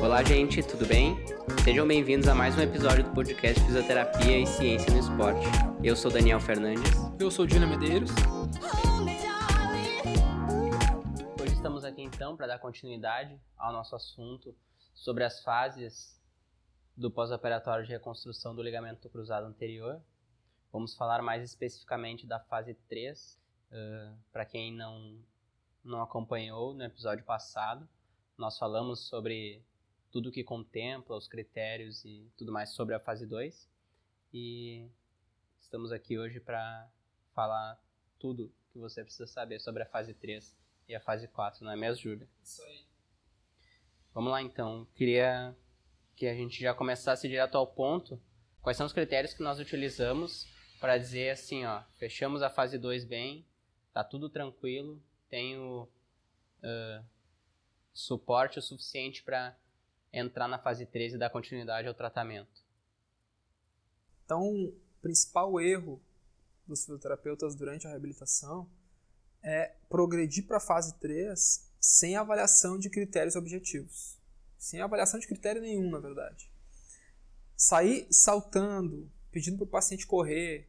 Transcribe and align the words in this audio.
Olá, 0.00 0.22
gente, 0.22 0.62
tudo 0.62 0.86
bem? 0.86 1.16
Sejam 1.64 1.86
bem-vindos 1.86 2.28
a 2.28 2.34
mais 2.34 2.56
um 2.56 2.60
episódio 2.60 3.02
do 3.02 3.10
podcast 3.10 3.60
Fisioterapia 3.64 4.38
e 4.38 4.46
Ciência 4.46 4.92
no 4.92 5.00
Esporte. 5.00 5.44
Eu 5.82 5.96
sou 5.96 6.08
Daniel 6.08 6.38
Fernandes. 6.38 6.92
Eu 7.18 7.32
sou 7.32 7.44
Dina 7.44 7.66
Medeiros. 7.66 8.12
Hoje 11.42 11.52
estamos 11.52 11.84
aqui 11.84 12.00
então 12.00 12.36
para 12.36 12.46
dar 12.46 12.60
continuidade 12.60 13.40
ao 13.56 13.72
nosso 13.72 13.96
assunto 13.96 14.56
sobre 14.94 15.24
as 15.24 15.42
fases 15.42 16.22
do 16.96 17.10
pós-operatório 17.10 17.84
de 17.84 17.90
reconstrução 17.90 18.54
do 18.54 18.62
ligamento 18.62 19.10
cruzado 19.10 19.46
anterior. 19.46 20.00
Vamos 20.72 20.94
falar 20.94 21.22
mais 21.22 21.42
especificamente 21.42 22.24
da 22.24 22.38
fase 22.38 22.74
3, 22.88 23.36
uh, 23.72 24.18
para 24.32 24.44
quem 24.44 24.72
não, 24.72 25.18
não 25.82 26.00
acompanhou 26.02 26.72
no 26.72 26.84
episódio 26.84 27.24
passado. 27.24 27.88
Nós 28.36 28.56
falamos 28.56 29.08
sobre 29.08 29.60
tudo 30.10 30.32
que 30.32 30.42
contempla, 30.42 31.16
os 31.16 31.28
critérios 31.28 32.04
e 32.04 32.30
tudo 32.36 32.52
mais 32.52 32.70
sobre 32.70 32.94
a 32.94 33.00
fase 33.00 33.26
2. 33.26 33.68
E 34.32 34.88
estamos 35.60 35.92
aqui 35.92 36.18
hoje 36.18 36.40
para 36.40 36.90
falar 37.34 37.80
tudo 38.18 38.52
que 38.72 38.78
você 38.78 39.02
precisa 39.02 39.26
saber 39.26 39.60
sobre 39.60 39.82
a 39.82 39.86
fase 39.86 40.14
3 40.14 40.56
e 40.88 40.94
a 40.94 41.00
fase 41.00 41.28
4, 41.28 41.64
não 41.64 41.72
é 41.72 41.76
mesmo, 41.76 42.02
Júlia? 42.02 42.28
Isso 42.42 42.62
aí. 42.62 42.86
Vamos 44.14 44.32
lá 44.32 44.42
então. 44.42 44.86
Queria 44.94 45.54
que 46.16 46.26
a 46.26 46.34
gente 46.34 46.60
já 46.60 46.74
começasse 46.74 47.28
direto 47.28 47.56
ao 47.56 47.66
ponto. 47.66 48.20
Quais 48.60 48.76
são 48.76 48.86
os 48.86 48.92
critérios 48.92 49.34
que 49.34 49.42
nós 49.42 49.60
utilizamos 49.60 50.46
para 50.80 50.96
dizer 50.96 51.30
assim, 51.30 51.64
ó, 51.64 51.82
fechamos 51.98 52.42
a 52.42 52.50
fase 52.50 52.78
2 52.78 53.04
bem, 53.04 53.46
tá 53.92 54.02
tudo 54.02 54.28
tranquilo, 54.28 55.02
tenho 55.28 55.88
uh, 56.62 57.04
suporte 57.92 58.58
o 58.58 58.62
suficiente 58.62 59.22
para 59.22 59.56
entrar 60.12 60.48
na 60.48 60.58
fase 60.58 60.86
3 60.86 61.14
e 61.14 61.18
dar 61.18 61.30
continuidade 61.30 61.88
ao 61.88 61.94
tratamento. 61.94 62.62
Então, 64.24 64.42
o 64.42 64.74
principal 65.00 65.60
erro 65.60 66.00
dos 66.66 66.80
fisioterapeutas 66.80 67.54
durante 67.54 67.86
a 67.86 67.90
reabilitação 67.90 68.68
é 69.42 69.74
progredir 69.88 70.46
para 70.46 70.58
a 70.58 70.60
fase 70.60 70.98
3 70.98 71.66
sem 71.80 72.16
avaliação 72.16 72.78
de 72.78 72.90
critérios 72.90 73.36
objetivos. 73.36 74.18
Sem 74.58 74.80
avaliação 74.80 75.18
de 75.20 75.26
critério 75.26 75.62
nenhum, 75.62 75.90
na 75.90 76.00
verdade. 76.00 76.50
Sair 77.56 78.06
saltando, 78.10 79.10
pedindo 79.30 79.56
para 79.56 79.64
o 79.64 79.68
paciente 79.68 80.06
correr, 80.06 80.68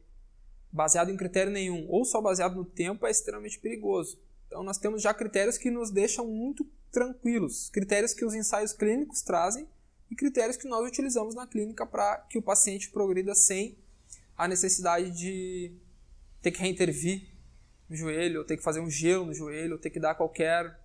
baseado 0.72 1.10
em 1.10 1.16
critério 1.16 1.52
nenhum, 1.52 1.86
ou 1.88 2.04
só 2.04 2.20
baseado 2.20 2.54
no 2.54 2.64
tempo, 2.64 3.06
é 3.06 3.10
extremamente 3.10 3.58
perigoso. 3.58 4.18
Então, 4.50 4.64
nós 4.64 4.78
temos 4.78 5.00
já 5.00 5.14
critérios 5.14 5.56
que 5.56 5.70
nos 5.70 5.92
deixam 5.92 6.26
muito 6.26 6.66
tranquilos, 6.90 7.70
critérios 7.70 8.12
que 8.12 8.24
os 8.24 8.34
ensaios 8.34 8.72
clínicos 8.72 9.22
trazem 9.22 9.68
e 10.10 10.16
critérios 10.16 10.56
que 10.56 10.66
nós 10.66 10.84
utilizamos 10.84 11.36
na 11.36 11.46
clínica 11.46 11.86
para 11.86 12.16
que 12.28 12.36
o 12.36 12.42
paciente 12.42 12.90
progrida 12.90 13.32
sem 13.32 13.78
a 14.36 14.48
necessidade 14.48 15.12
de 15.12 15.72
ter 16.42 16.50
que 16.50 16.58
reintervir 16.58 17.30
no 17.88 17.94
joelho, 17.94 18.40
ou 18.40 18.44
ter 18.44 18.56
que 18.56 18.62
fazer 18.62 18.80
um 18.80 18.90
gelo 18.90 19.24
no 19.24 19.32
joelho, 19.32 19.74
ou 19.74 19.78
ter 19.78 19.90
que 19.90 20.00
dar 20.00 20.16
qualquer 20.16 20.80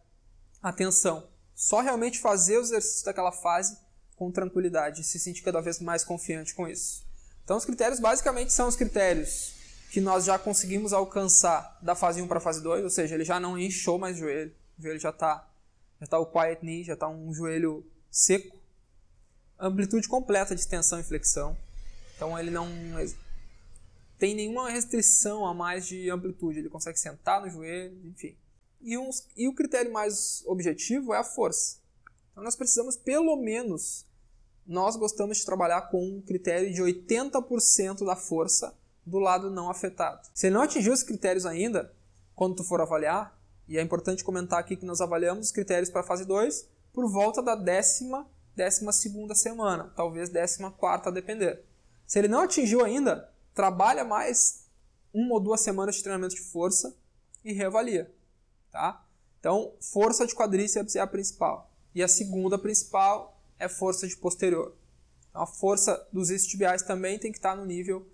atenção. 0.62 1.28
Só 1.56 1.82
realmente 1.82 2.20
fazer 2.20 2.60
os 2.60 2.68
exercícios 2.68 3.02
daquela 3.02 3.32
fase 3.32 3.80
com 4.16 4.32
tranquilidade 4.32 5.04
se 5.04 5.18
sentir 5.18 5.42
cada 5.42 5.60
vez 5.60 5.80
mais 5.80 6.04
confiante 6.04 6.54
com 6.54 6.68
isso. 6.68 7.04
Então, 7.44 7.58
os 7.58 7.66
critérios 7.66 8.00
basicamente 8.00 8.54
são 8.54 8.68
os 8.68 8.76
critérios 8.76 9.55
que 9.96 10.02
nós 10.02 10.26
já 10.26 10.38
conseguimos 10.38 10.92
alcançar 10.92 11.80
da 11.82 11.96
fase 11.96 12.22
1 12.22 12.28
para 12.28 12.40
a 12.40 12.42
fase 12.42 12.62
2, 12.62 12.84
ou 12.84 12.90
seja, 12.90 13.16
ele 13.16 13.24
já 13.24 13.40
não 13.40 13.58
inchou 13.58 13.98
mais 13.98 14.18
o 14.18 14.20
joelho, 14.20 14.54
o 14.78 14.82
joelho 14.82 15.00
já 15.00 15.10
está 15.10 15.50
já 16.02 16.06
tá 16.06 16.20
o 16.20 16.26
quiet 16.26 16.62
knee, 16.62 16.84
já 16.84 16.96
está 16.96 17.08
um 17.08 17.34
joelho 17.34 17.82
seco, 18.12 18.58
amplitude 19.58 20.10
completa 20.10 20.54
de 20.54 20.60
extensão 20.60 21.00
e 21.00 21.04
flexão, 21.04 21.58
então 22.14 22.38
ele 22.38 22.52
não 22.52 22.68
tem 24.20 24.36
nenhuma 24.36 24.70
restrição 24.70 25.48
a 25.48 25.54
mais 25.54 25.88
de 25.88 26.10
amplitude, 26.10 26.60
ele 26.60 26.68
consegue 26.68 27.00
sentar 27.00 27.40
no 27.40 27.50
joelho, 27.50 27.98
enfim. 28.06 28.36
E, 28.82 28.98
uns, 28.98 29.26
e 29.38 29.48
o 29.48 29.56
critério 29.56 29.94
mais 29.94 30.44
objetivo 30.46 31.14
é 31.14 31.20
a 31.20 31.24
força. 31.24 31.78
Então 32.34 32.44
nós 32.44 32.58
precisamos 32.58 32.98
pelo 32.98 33.38
menos, 33.38 34.06
nós 34.68 34.98
gostamos 34.98 35.38
de 35.38 35.46
trabalhar 35.46 35.84
com 35.84 36.06
um 36.06 36.22
critério 36.22 36.74
de 36.74 36.82
80% 36.82 38.06
da 38.06 38.18
força 38.18 38.76
do 39.06 39.20
lado 39.20 39.50
não 39.50 39.70
afetado. 39.70 40.28
Se 40.34 40.48
ele 40.48 40.56
não 40.56 40.64
atingiu 40.64 40.94
os 40.94 41.04
critérios 41.04 41.46
ainda, 41.46 41.94
quando 42.34 42.56
tu 42.56 42.64
for 42.64 42.82
avaliar, 42.82 43.38
e 43.68 43.78
é 43.78 43.82
importante 43.82 44.24
comentar 44.24 44.60
aqui 44.60 44.76
que 44.76 44.86
nós 44.86 45.02
avaliamos 45.02 45.48
os 45.48 45.52
critérios 45.52 45.90
para 45.90 46.02
a 46.02 46.04
fase 46.04 46.26
2 46.26 46.68
por 46.94 47.10
volta 47.10 47.42
da 47.42 47.56
décima, 47.56 48.28
décima 48.56 48.92
segunda 48.92 49.36
semana, 49.36 49.92
talvez 49.96 50.30
décima 50.30 50.72
quarta, 50.72 51.10
a 51.10 51.12
depender. 51.12 51.64
Se 52.06 52.20
ele 52.20 52.28
não 52.28 52.42
atingiu 52.42 52.84
ainda, 52.84 53.30
trabalha 53.54 54.04
mais 54.04 54.66
uma 55.14 55.36
ou 55.36 55.40
duas 55.40 55.62
semanas 55.62 55.96
de 55.96 56.04
treinamento 56.04 56.36
de 56.36 56.42
força 56.42 56.96
e 57.44 57.54
reavalia, 57.54 58.14
tá? 58.72 59.04
Então, 59.40 59.74
força 59.80 60.26
de 60.26 60.36
quadríceps 60.36 60.96
é 60.96 61.00
a 61.00 61.08
principal. 61.08 61.72
E 61.94 62.02
a 62.02 62.08
segunda 62.08 62.58
principal 62.58 63.40
é 63.60 63.70
força 63.70 64.08
de 64.08 64.18
posterior. 64.18 64.76
Então, 65.30 65.42
a 65.42 65.46
força 65.46 66.08
dos 66.12 66.30
isquiotibiais 66.30 66.82
também 66.82 67.20
tem 67.20 67.32
que 67.32 67.38
estar 67.38 67.56
no 67.56 67.66
nível 67.66 68.06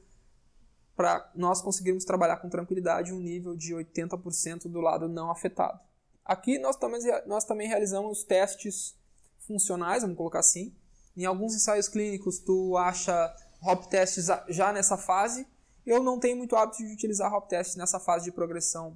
para 1.02 1.32
nós 1.34 1.64
conseguirmos 1.64 2.06
trabalhar 2.06 2.38
com 2.38 2.48
tranquilidade 2.48 3.12
um 3.12 3.20
nível 3.20 3.56
de 3.56 3.74
80% 3.74 4.68
do 4.68 4.80
lado 4.80 5.10
não 5.10 5.32
afetado. 5.32 5.80
Aqui 6.24 6.60
nós 6.60 6.76
também, 6.76 7.02
nós 7.26 7.44
também 7.44 7.68
realizamos 7.68 8.24
testes 8.24 8.96
funcionais, 9.40 10.04
vamos 10.04 10.16
colocar 10.16 10.42
assim. 10.42 10.76
Em 11.18 11.26
alguns 11.26 11.56
ensaios 11.56 11.90
clínicos 11.90 12.38
tu 12.38 12.78
acha 12.78 13.36
hop 13.64 13.86
tests 13.86 14.28
já 14.50 14.72
nessa 14.72 14.96
fase. 14.96 15.48
Eu 15.84 16.04
não 16.04 16.20
tenho 16.20 16.38
muito 16.38 16.56
hábito 16.56 16.78
de 16.78 16.94
utilizar 16.94 17.34
hop 17.34 17.50
tests 17.50 17.76
nessa 17.76 18.00
fase 18.00 18.26
de 18.26 18.32
progressão 18.32 18.96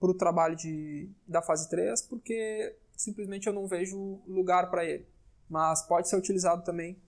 para 0.00 0.10
o 0.10 0.14
trabalho 0.14 0.56
de, 0.56 1.08
da 1.28 1.40
fase 1.40 1.70
3, 1.70 2.02
porque 2.02 2.76
simplesmente 2.96 3.46
eu 3.46 3.52
não 3.52 3.68
vejo 3.68 4.20
lugar 4.26 4.68
para 4.68 4.84
ele. 4.84 5.06
Mas 5.48 5.82
pode 5.82 6.08
ser 6.08 6.16
utilizado 6.16 6.64
também 6.64 7.00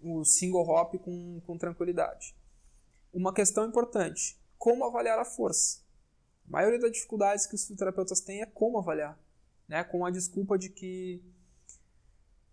o 0.00 0.24
single 0.24 0.68
hop 0.68 0.94
com, 1.00 1.40
com 1.44 1.58
tranquilidade 1.58 2.37
uma 3.12 3.32
questão 3.32 3.66
importante: 3.66 4.38
como 4.56 4.84
avaliar 4.84 5.18
a 5.18 5.24
força? 5.24 5.80
A 6.48 6.50
maioria 6.50 6.78
das 6.78 6.92
dificuldades 6.92 7.46
que 7.46 7.54
os 7.54 7.62
fisioterapeutas 7.62 8.20
têm 8.20 8.42
é 8.42 8.46
como 8.46 8.78
avaliar, 8.78 9.18
né? 9.68 9.84
Com 9.84 10.04
a 10.04 10.10
desculpa 10.10 10.58
de 10.58 10.70
que 10.70 11.22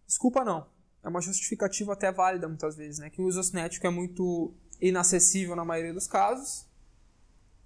desculpa 0.05 0.43
não, 0.43 0.67
é 1.03 1.07
uma 1.07 1.21
justificativa 1.21 1.93
até 1.93 2.11
válida 2.11 2.47
muitas 2.47 2.75
vezes, 2.75 2.99
né? 2.99 3.09
Que 3.09 3.21
o 3.21 3.25
uso 3.25 3.41
cinético 3.43 3.85
é 3.85 3.89
muito 3.89 4.53
inacessível 4.81 5.55
na 5.55 5.65
maioria 5.65 5.93
dos 5.93 6.07
casos. 6.07 6.65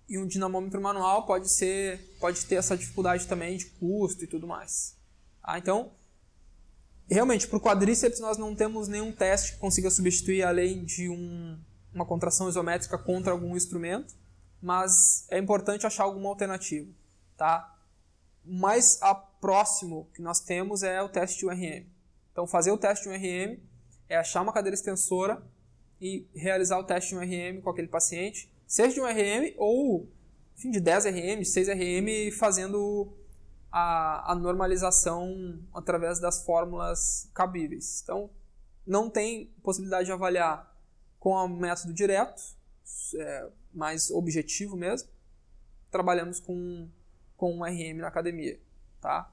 E 0.08 0.18
um 0.18 0.28
dinamômetro 0.28 0.82
manual 0.82 1.26
pode 1.26 1.50
ser, 1.50 2.00
pode 2.20 2.46
ter 2.46 2.56
essa 2.56 2.76
dificuldade 2.76 3.28
também 3.28 3.58
de 3.58 3.66
custo 3.66 4.24
e 4.24 4.28
tudo 4.28 4.48
mais. 4.48 4.98
Ah, 5.44 5.58
então, 5.58 5.92
realmente, 7.10 7.48
para 7.48 7.58
o 7.58 7.62
quadríceps 7.62 8.20
nós 8.20 8.38
não 8.38 8.56
temos 8.56 8.88
nenhum 8.88 9.12
teste 9.12 9.54
que 9.54 9.60
consiga 9.60 9.90
substituir 9.90 10.44
além 10.44 10.84
de 10.84 11.10
um 11.10 11.60
uma 11.94 12.06
contração 12.06 12.48
isométrica 12.50 12.98
contra 12.98 13.32
algum 13.32 13.56
instrumento, 13.56 14.16
mas 14.62 15.26
é 15.30 15.38
importante 15.38 15.88
achar 15.88 16.04
alguma 16.04 16.30
alternativa, 16.30 16.90
tá? 17.38 17.76
Mais 18.44 19.00
próximo 19.40 20.10
que 20.14 20.22
nós 20.22 20.40
temos 20.40 20.84
é 20.84 21.02
o 21.02 21.10
teste 21.10 21.40
de 21.40 21.46
URM. 21.46 21.86
Então, 22.32 22.48
fazer 22.48 22.72
o 22.72 22.78
teste 22.78 23.04
de 23.04 23.10
URM 23.10 23.60
é 24.08 24.18
achar 24.18 24.42
uma 24.42 24.54
cadeira 24.54 24.76
extensora 24.76 25.42
e 26.02 26.28
realizar 26.34 26.80
o 26.80 26.84
teste 26.84 27.10
de 27.10 27.16
URM 27.16 27.62
com 27.62 27.70
aquele 27.70 27.88
paciente, 27.88 28.52
seja 28.66 28.94
de 28.94 29.02
URM 29.02 29.54
ou 29.58 30.10
enfim, 30.60 30.72
de 30.72 30.82
10 30.82 31.06
RM, 31.06 31.44
6 31.46 31.70
RM, 31.70 32.32
fazendo 32.38 33.14
a, 33.72 34.34
a 34.34 34.36
normalização 34.36 35.58
através 35.74 36.20
das 36.20 36.44
fórmulas 36.44 37.30
cabíveis. 37.34 38.02
Então, 38.04 38.30
não 38.86 39.10
tem 39.10 39.54
possibilidade 39.64 40.08
de 40.08 40.12
avaliar 40.12 40.70
com 41.20 41.32
o 41.32 41.48
método 41.48 41.94
direto, 41.94 42.42
é, 43.16 43.50
mais 43.74 44.10
objetivo 44.10 44.76
mesmo, 44.76 45.10
trabalhamos 45.92 46.40
com, 46.40 46.90
com 47.36 47.54
um 47.58 47.64
RM 47.64 47.98
na 47.98 48.08
academia. 48.08 48.60
Tá? 49.02 49.32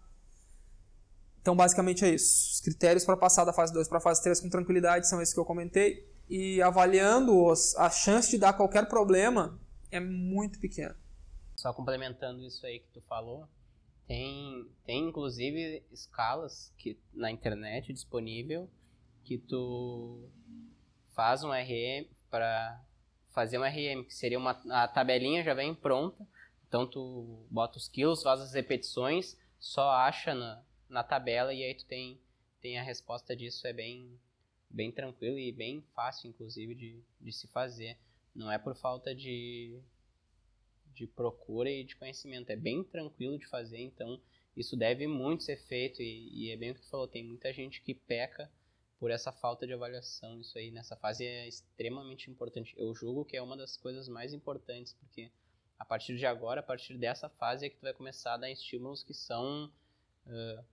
Então, 1.40 1.54
basicamente 1.54 2.04
é 2.04 2.12
isso. 2.14 2.54
Os 2.54 2.60
critérios 2.60 3.04
para 3.04 3.16
passar 3.16 3.44
da 3.44 3.52
fase 3.52 3.72
2 3.72 3.88
para 3.88 3.98
a 3.98 4.00
fase 4.00 4.22
3 4.22 4.40
com 4.40 4.48
tranquilidade 4.48 5.08
são 5.08 5.22
esses 5.22 5.32
que 5.32 5.38
eu 5.38 5.44
comentei. 5.44 6.04
E 6.28 6.60
avaliando-os, 6.60 7.76
a 7.76 7.88
chance 7.88 8.30
de 8.30 8.38
dar 8.38 8.52
qualquer 8.52 8.88
problema 8.88 9.56
é 9.90 10.00
muito 10.00 10.58
pequena. 10.58 10.96
Só 11.54 11.72
complementando 11.72 12.42
isso 12.42 12.66
aí 12.66 12.80
que 12.80 12.88
tu 12.92 13.00
falou, 13.02 13.48
tem, 14.06 14.68
tem 14.84 15.08
inclusive 15.08 15.84
escalas 15.92 16.72
que 16.76 16.98
na 17.14 17.30
internet 17.30 17.92
disponível 17.92 18.68
que 19.24 19.38
tu 19.38 20.28
faz 21.16 21.42
um 21.42 21.50
RM 21.50 22.06
para 22.30 22.80
fazer 23.32 23.58
um 23.58 23.64
RM, 23.64 24.04
que 24.04 24.14
seria 24.14 24.38
uma 24.38 24.62
a 24.70 24.86
tabelinha 24.86 25.42
já 25.42 25.54
vem 25.54 25.74
pronta. 25.74 26.24
Então 26.68 26.86
tu 26.86 27.44
bota 27.50 27.78
os 27.78 27.88
quilos, 27.88 28.22
faz 28.22 28.40
as 28.40 28.52
repetições, 28.52 29.36
só 29.58 29.90
acha 29.90 30.34
na, 30.34 30.62
na 30.88 31.02
tabela 31.02 31.52
e 31.52 31.64
aí 31.64 31.74
tu 31.74 31.86
tem 31.86 32.20
tem 32.60 32.78
a 32.78 32.82
resposta 32.82 33.36
disso 33.36 33.64
é 33.66 33.72
bem, 33.72 34.18
bem 34.68 34.90
tranquilo 34.90 35.38
e 35.38 35.52
bem 35.52 35.82
fácil, 35.94 36.28
inclusive, 36.28 36.74
de, 36.74 37.00
de 37.20 37.32
se 37.32 37.46
fazer. 37.46 37.96
Não 38.34 38.50
é 38.50 38.58
por 38.58 38.74
falta 38.74 39.14
de, 39.14 39.80
de 40.92 41.06
procura 41.06 41.70
e 41.70 41.84
de 41.84 41.94
conhecimento, 41.94 42.50
é 42.50 42.56
bem 42.56 42.82
tranquilo 42.82 43.38
de 43.38 43.46
fazer, 43.46 43.78
então 43.78 44.20
isso 44.56 44.76
deve 44.76 45.06
muito 45.06 45.44
ser 45.44 45.58
feito 45.58 46.02
e, 46.02 46.28
e 46.32 46.50
é 46.50 46.56
bem 46.56 46.72
o 46.72 46.74
que 46.74 46.80
tu 46.80 46.88
falou, 46.88 47.06
tem 47.06 47.22
muita 47.22 47.52
gente 47.52 47.80
que 47.80 47.94
peca 47.94 48.50
por 48.98 49.10
essa 49.10 49.31
falta 49.31 49.66
de 49.66 49.72
avaliação, 49.72 50.40
isso 50.40 50.56
aí 50.58 50.70
nessa 50.70 50.96
fase 50.96 51.25
é 51.25 51.46
extremamente 51.46 52.31
importante. 52.31 52.75
Eu 52.76 52.94
julgo 52.94 53.25
que 53.25 53.37
é 53.37 53.43
uma 53.43 53.56
das 53.56 53.76
coisas 53.76 54.08
mais 54.08 54.32
importantes, 54.32 54.94
porque 54.94 55.31
a 55.78 55.84
partir 55.84 56.16
de 56.16 56.25
agora, 56.25 56.60
a 56.60 56.62
partir 56.62 56.96
dessa 56.96 57.28
fase 57.28 57.66
é 57.66 57.69
que 57.69 57.76
tu 57.76 57.82
vai 57.82 57.93
começar 57.93 58.34
a 58.34 58.38
dar 58.38 58.50
estímulos 58.50 59.02
que 59.02 59.12
são 59.12 59.70
uh, 60.26 60.64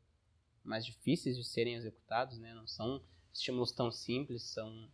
mais 0.64 0.86
difíceis 0.86 1.36
de 1.38 1.44
serem 1.44 1.75
executados, 1.75 2.40
né? 2.40 2.54
Não 2.54 2.66
são 2.66 3.04
estímulos 3.34 3.72
tão 3.72 3.92
simples, 3.92 4.44
são 4.44 4.90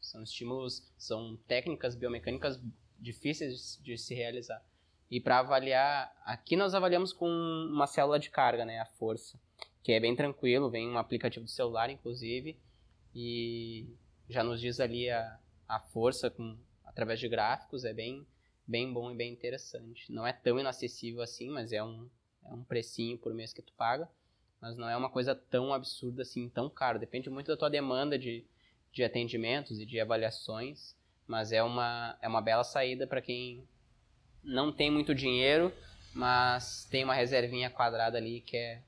são 0.00 0.22
estímulos, 0.22 0.90
são 0.96 1.36
técnicas 1.46 1.94
biomecânicas 1.94 2.58
difíceis 2.98 3.78
de, 3.82 3.92
de 3.92 3.98
se 3.98 4.14
realizar. 4.14 4.64
E 5.10 5.20
para 5.20 5.40
avaliar, 5.40 6.10
aqui 6.24 6.56
nós 6.56 6.74
avaliamos 6.74 7.12
com 7.12 7.26
uma 7.28 7.86
célula 7.86 8.18
de 8.18 8.30
carga, 8.30 8.64
né, 8.64 8.78
a 8.80 8.86
força, 8.86 9.38
que 9.82 9.92
é 9.92 10.00
bem 10.00 10.16
tranquilo, 10.16 10.70
vem 10.70 10.88
um 10.88 10.98
aplicativo 10.98 11.44
do 11.44 11.50
celular, 11.50 11.90
inclusive, 11.90 12.56
e 13.14 13.86
já 14.28 14.44
nos 14.44 14.60
diz 14.60 14.80
ali 14.80 15.10
a, 15.10 15.38
a 15.68 15.80
força 15.80 16.30
com, 16.30 16.56
através 16.84 17.18
de 17.20 17.28
gráficos, 17.28 17.84
é 17.84 17.92
bem, 17.92 18.26
bem 18.66 18.92
bom 18.92 19.10
e 19.10 19.16
bem 19.16 19.32
interessante. 19.32 20.12
Não 20.12 20.26
é 20.26 20.32
tão 20.32 20.58
inacessível 20.58 21.22
assim, 21.22 21.50
mas 21.50 21.72
é 21.72 21.82
um, 21.82 22.08
é 22.44 22.52
um 22.52 22.62
precinho 22.64 23.18
por 23.18 23.34
mês 23.34 23.52
que 23.52 23.62
tu 23.62 23.72
paga 23.74 24.08
mas 24.60 24.76
não 24.76 24.88
é 24.88 24.96
uma 24.96 25.08
coisa 25.08 25.34
tão 25.34 25.72
absurda 25.72 26.22
assim, 26.22 26.48
tão 26.48 26.68
caro. 26.68 26.98
Depende 26.98 27.30
muito 27.30 27.48
da 27.48 27.56
tua 27.56 27.70
demanda 27.70 28.18
de, 28.18 28.44
de 28.92 29.02
atendimentos 29.02 29.80
e 29.80 29.86
de 29.86 29.98
avaliações, 29.98 30.94
mas 31.26 31.50
é 31.50 31.62
uma, 31.62 32.18
é 32.20 32.28
uma 32.28 32.42
bela 32.42 32.62
saída 32.62 33.06
para 33.06 33.22
quem 33.22 33.66
não 34.44 34.70
tem 34.70 34.90
muito 34.90 35.14
dinheiro, 35.14 35.72
mas 36.12 36.86
tem 36.90 37.04
uma 37.04 37.14
reservinha 37.14 37.70
quadrada 37.70 38.18
ali 38.18 38.36
e 38.36 38.40
quer, 38.40 38.82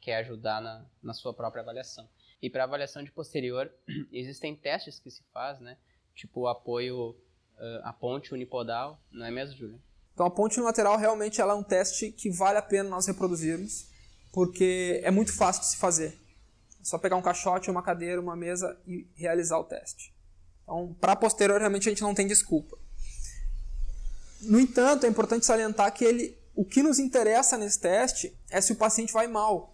quer 0.00 0.16
ajudar 0.16 0.60
na, 0.60 0.84
na 1.02 1.12
sua 1.12 1.32
própria 1.32 1.62
avaliação. 1.62 2.08
E 2.44 2.50
para 2.50 2.64
avaliação 2.64 3.02
de 3.02 3.10
posterior, 3.10 3.72
existem 4.12 4.54
testes 4.54 4.98
que 4.98 5.10
se 5.10 5.22
faz, 5.32 5.58
né? 5.60 5.78
Tipo 6.14 6.42
o 6.42 6.46
apoio, 6.46 7.16
a 7.82 7.90
ponte 7.90 8.34
unipodal, 8.34 9.00
não 9.10 9.24
é 9.24 9.30
mesmo, 9.30 9.56
Júlio? 9.56 9.80
Então 10.12 10.26
a 10.26 10.30
ponte 10.30 10.58
unilateral 10.58 10.98
realmente 10.98 11.40
ela 11.40 11.54
é 11.54 11.56
um 11.56 11.62
teste 11.62 12.12
que 12.12 12.28
vale 12.28 12.58
a 12.58 12.62
pena 12.62 12.90
nós 12.90 13.06
reproduzirmos 13.06 13.88
porque 14.30 15.00
é 15.02 15.10
muito 15.10 15.34
fácil 15.34 15.62
de 15.62 15.68
se 15.68 15.78
fazer. 15.78 16.20
É 16.78 16.84
só 16.84 16.98
pegar 16.98 17.16
um 17.16 17.22
caixote, 17.22 17.70
uma 17.70 17.82
cadeira, 17.82 18.20
uma 18.20 18.36
mesa 18.36 18.78
e 18.86 19.08
realizar 19.14 19.58
o 19.58 19.64
teste. 19.64 20.14
Então, 20.64 20.94
para 21.00 21.16
posterior, 21.16 21.58
realmente 21.58 21.88
a 21.88 21.92
gente 21.92 22.02
não 22.02 22.14
tem 22.14 22.26
desculpa. 22.26 22.76
No 24.42 24.60
entanto, 24.60 25.06
é 25.06 25.08
importante 25.08 25.46
salientar 25.46 25.90
que 25.94 26.04
ele, 26.04 26.36
o 26.54 26.62
que 26.62 26.82
nos 26.82 26.98
interessa 26.98 27.56
nesse 27.56 27.80
teste 27.80 28.36
é 28.50 28.60
se 28.60 28.72
o 28.72 28.76
paciente 28.76 29.14
vai 29.14 29.26
mal. 29.26 29.73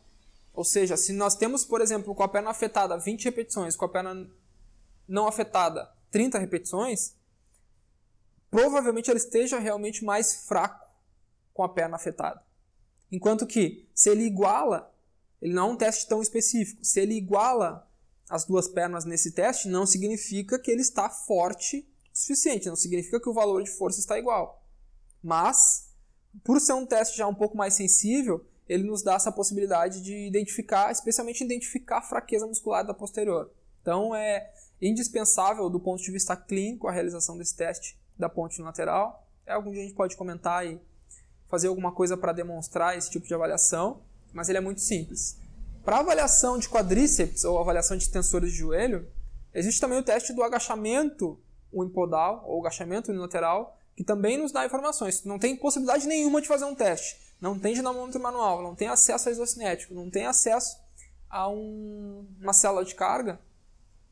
Ou 0.52 0.64
seja, 0.64 0.97
se 0.97 1.12
nós 1.12 1.37
temos, 1.37 1.64
por 1.64 1.81
exemplo, 1.81 2.14
com 2.14 2.23
a 2.23 2.29
perna 2.29 2.50
afetada 2.50 2.99
20 2.99 3.25
repetições, 3.25 3.76
com 3.76 3.85
a 3.85 3.88
perna 3.88 4.29
não 5.06 5.26
afetada 5.26 5.91
30 6.11 6.38
repetições, 6.38 7.17
provavelmente 8.50 9.11
ele 9.11 9.19
esteja 9.19 9.58
realmente 9.58 10.05
mais 10.05 10.47
fraco 10.47 10.87
com 11.52 11.62
a 11.62 11.69
perna 11.69 11.97
afetada. 11.97 12.43
Enquanto 13.11 13.47
que, 13.47 13.88
se 13.94 14.11
ele 14.11 14.25
iguala, 14.25 14.94
ele 15.41 15.52
não 15.52 15.70
é 15.70 15.73
um 15.73 15.76
teste 15.76 16.06
tão 16.06 16.23
específico, 16.23 16.85
se 16.85 17.00
ele 17.00 17.14
iguala 17.14 17.88
as 18.29 18.44
duas 18.44 18.69
pernas 18.69 19.05
nesse 19.05 19.32
teste, 19.32 19.69
não 19.69 19.85
significa 19.85 20.58
que 20.58 20.70
ele 20.70 20.81
está 20.81 21.11
forte 21.11 21.88
o 22.12 22.17
suficiente, 22.17 22.69
não 22.69 22.76
significa 22.76 23.20
que 23.20 23.29
o 23.29 23.35
valor 23.35 23.62
de 23.62 23.70
força 23.70 23.99
está 23.99 24.19
igual. 24.19 24.64
Mas, 25.23 25.88
por 26.44 26.61
ser 26.61 26.75
um 26.75 26.87
teste 26.87 27.17
já 27.17 27.26
um 27.26 27.35
pouco 27.35 27.56
mais 27.56 27.75
sensível, 27.75 28.47
ele 28.71 28.85
nos 28.85 29.03
dá 29.03 29.15
essa 29.15 29.33
possibilidade 29.33 30.01
de 30.01 30.29
identificar, 30.29 30.93
especialmente 30.93 31.43
identificar 31.43 31.99
a 31.99 32.03
fraqueza 32.03 32.47
muscular 32.47 32.87
da 32.87 32.95
posterior. 32.95 33.51
Então, 33.83 34.15
é 34.15 34.49
indispensável 34.81 35.69
do 35.69 35.81
ponto 35.81 36.01
de 36.01 36.13
vista 36.13 36.37
clínico 36.37 36.87
a 36.87 36.93
realização 36.93 37.37
desse 37.37 37.57
teste 37.57 37.99
da 38.17 38.29
ponte 38.29 38.63
lateral. 38.63 39.27
É 39.45 39.55
algo 39.55 39.73
que 39.73 39.79
a 39.81 39.83
gente 39.83 39.95
pode 39.95 40.17
comentar 40.17 40.65
e 40.65 40.81
fazer 41.49 41.67
alguma 41.67 41.91
coisa 41.91 42.17
para 42.17 42.33
demonstrar 42.33 42.97
esse 42.97 43.11
tipo 43.11 43.27
de 43.27 43.35
avaliação, 43.35 44.03
mas 44.33 44.49
ele 44.49 44.59
é 44.59 44.61
muito 44.61 44.81
simples. 44.81 45.37
Para 45.85 45.99
avaliação 45.99 46.57
de 46.57 46.69
quadríceps 46.69 47.43
ou 47.43 47.59
avaliação 47.59 47.97
de 47.97 48.09
tensores 48.09 48.53
de 48.53 48.59
joelho, 48.59 49.05
existe 49.53 49.81
também 49.81 49.99
o 49.99 50.05
teste 50.05 50.33
do 50.33 50.45
agachamento 50.45 51.37
unipodal 51.73 52.45
ou 52.47 52.61
agachamento 52.61 53.11
unilateral, 53.11 53.77
que 53.97 54.05
também 54.05 54.39
nos 54.39 54.53
dá 54.53 54.65
informações. 54.65 55.25
Não 55.25 55.41
tem 55.41 55.57
possibilidade 55.57 56.07
nenhuma 56.07 56.41
de 56.41 56.47
fazer 56.47 56.67
um 56.67 56.75
teste. 56.77 57.30
Não 57.41 57.59
tem 57.59 57.75
dinamômetro 57.75 58.21
manual, 58.21 58.63
não 58.63 58.75
tem 58.75 58.89
acesso 58.89 59.29
a 59.29 59.33
isocinético, 59.33 59.95
não 59.95 60.11
tem 60.11 60.27
acesso 60.27 60.79
a 61.29 61.49
um, 61.49 62.27
uma 62.41 62.53
célula 62.53 62.85
de 62.85 62.95
carga. 62.95 63.41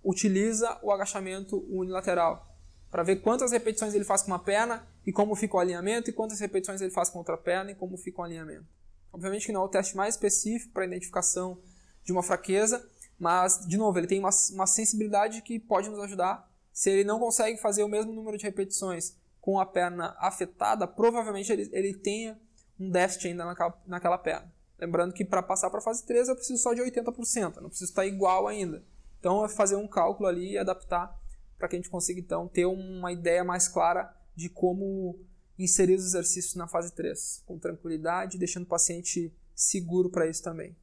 Utiliza 0.03 0.79
o 0.83 0.91
agachamento 0.91 1.59
unilateral 1.69 2.49
para 2.91 3.03
ver 3.03 3.17
quantas 3.17 3.53
repetições 3.53 3.95
ele 3.95 4.05
faz 4.05 4.23
com 4.23 4.29
uma 4.29 4.39
perna 4.39 4.87
e 5.05 5.13
como 5.13 5.35
fica 5.35 5.57
o 5.57 5.61
alinhamento, 5.61 6.09
e 6.09 6.13
quantas 6.13 6.41
repetições 6.41 6.81
ele 6.81 6.91
faz 6.91 7.11
com 7.11 7.19
outra 7.19 7.37
perna 7.37 7.73
e 7.73 7.75
como 7.75 7.97
fica 7.97 8.21
o 8.21 8.25
alinhamento. 8.25 8.67
Obviamente 9.13 9.47
que 9.47 9.53
não 9.53 9.63
é 9.63 9.65
o 9.65 9.69
teste 9.69 9.97
mais 9.97 10.15
específico 10.15 10.73
para 10.73 10.85
identificação 10.85 11.59
de 12.05 12.13
uma 12.13 12.23
fraqueza, 12.23 12.87
mas, 13.19 13.67
de 13.67 13.77
novo, 13.77 13.99
ele 13.99 14.07
tem 14.07 14.19
uma, 14.19 14.31
uma 14.53 14.67
sensibilidade 14.67 15.43
que 15.43 15.59
pode 15.59 15.89
nos 15.89 15.99
ajudar. 16.01 16.49
Se 16.73 16.91
ele 16.91 17.05
não 17.05 17.19
consegue 17.19 17.59
fazer 17.59 17.83
o 17.83 17.89
mesmo 17.89 18.13
número 18.13 18.39
de 18.39 18.45
repetições 18.45 19.17
com 19.41 19.59
a 19.59 19.67
perna 19.67 20.15
afetada, 20.19 20.87
provavelmente 20.87 21.53
ele, 21.53 21.69
ele 21.73 21.95
tenha 21.95 22.39
um 22.79 22.91
déficit 22.91 23.29
ainda 23.29 23.45
naquela, 23.45 23.83
naquela 23.87 24.19
perna. 24.19 24.53
Lembrando 24.79 25.13
que 25.13 25.25
para 25.25 25.43
passar 25.43 25.71
para 25.71 25.81
a 25.81 25.83
fase 25.83 26.07
3 26.07 26.29
eu 26.29 26.37
preciso 26.37 26.63
só 26.63 26.73
de 26.73 26.81
80%, 26.81 27.57
eu 27.57 27.63
não 27.63 27.69
preciso 27.69 27.91
estar 27.91 28.07
igual 28.07 28.47
ainda. 28.47 28.85
Então 29.19 29.45
é 29.45 29.49
fazer 29.49 29.77
um 29.77 29.89
cálculo 29.89 30.29
ali 30.29 30.53
e 30.53 30.59
adaptar 30.59 31.19
para 31.59 31.69
que 31.69 31.75
a 31.75 31.79
gente 31.79 31.91
consiga 31.91 32.21
então 32.21 32.47
ter 32.47 32.67
uma 32.67 33.13
ideia 33.13 33.43
mais 33.43 33.67
clara 33.67 34.15
de 34.37 34.49
como 34.49 35.19
inserir 35.59 35.95
os 35.95 36.05
exercícios 36.05 36.55
na 36.55 36.69
fase 36.69 36.95
3, 36.95 37.43
com 37.45 37.59
tranquilidade, 37.59 38.39
deixando 38.39 38.63
o 38.63 38.69
paciente 38.69 39.35
seguro 39.55 40.09
para 40.09 40.29
isso 40.29 40.43
também. 40.43 40.77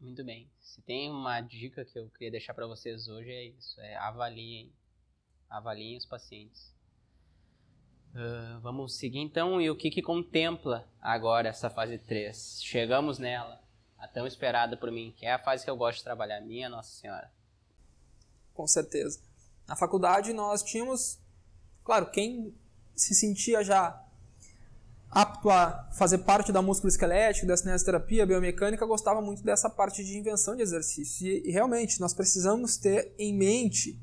Muito 0.00 0.24
bem. 0.24 0.50
Se 0.60 0.82
tem 0.82 1.08
uma 1.08 1.40
dica 1.40 1.84
que 1.84 1.96
eu 1.96 2.10
queria 2.10 2.32
deixar 2.32 2.54
para 2.54 2.66
vocês 2.66 3.06
hoje 3.06 3.30
é 3.30 3.44
isso, 3.44 3.80
é 3.80 3.96
avaliem, 3.98 4.72
avaliem 5.48 5.96
os 5.96 6.06
pacientes. 6.06 6.74
Uh, 8.14 8.60
vamos 8.60 8.96
seguir 8.96 9.20
então, 9.20 9.60
e 9.60 9.70
o 9.70 9.76
que, 9.76 9.90
que 9.90 10.02
contempla 10.02 10.86
agora 11.00 11.48
essa 11.48 11.70
fase 11.70 11.96
3? 11.96 12.60
Chegamos 12.62 13.18
nela, 13.18 13.58
a 13.98 14.06
tão 14.06 14.26
esperada 14.26 14.76
por 14.76 14.90
mim, 14.90 15.14
que 15.16 15.24
é 15.24 15.32
a 15.32 15.38
fase 15.38 15.64
que 15.64 15.70
eu 15.70 15.76
gosto 15.76 15.98
de 15.98 16.04
trabalhar, 16.04 16.40
minha 16.42 16.68
Nossa 16.68 16.90
Senhora. 16.90 17.30
Com 18.52 18.66
certeza. 18.66 19.18
Na 19.66 19.76
faculdade 19.76 20.32
nós 20.34 20.62
tínhamos, 20.62 21.18
claro, 21.82 22.10
quem 22.10 22.54
se 22.94 23.14
sentia 23.14 23.64
já 23.64 23.98
apto 25.10 25.50
a 25.50 25.88
fazer 25.92 26.18
parte 26.18 26.50
da 26.50 26.62
músculo 26.62 26.88
esquelética, 26.88 27.46
da 27.46 27.56
cinesioterapia, 27.56 28.26
biomecânica, 28.26 28.86
gostava 28.86 29.20
muito 29.20 29.42
dessa 29.42 29.68
parte 29.68 30.02
de 30.02 30.16
invenção 30.16 30.56
de 30.56 30.62
exercício. 30.62 31.26
E, 31.26 31.50
realmente, 31.50 32.00
nós 32.00 32.14
precisamos 32.14 32.78
ter 32.78 33.14
em 33.18 33.34
mente 33.34 34.00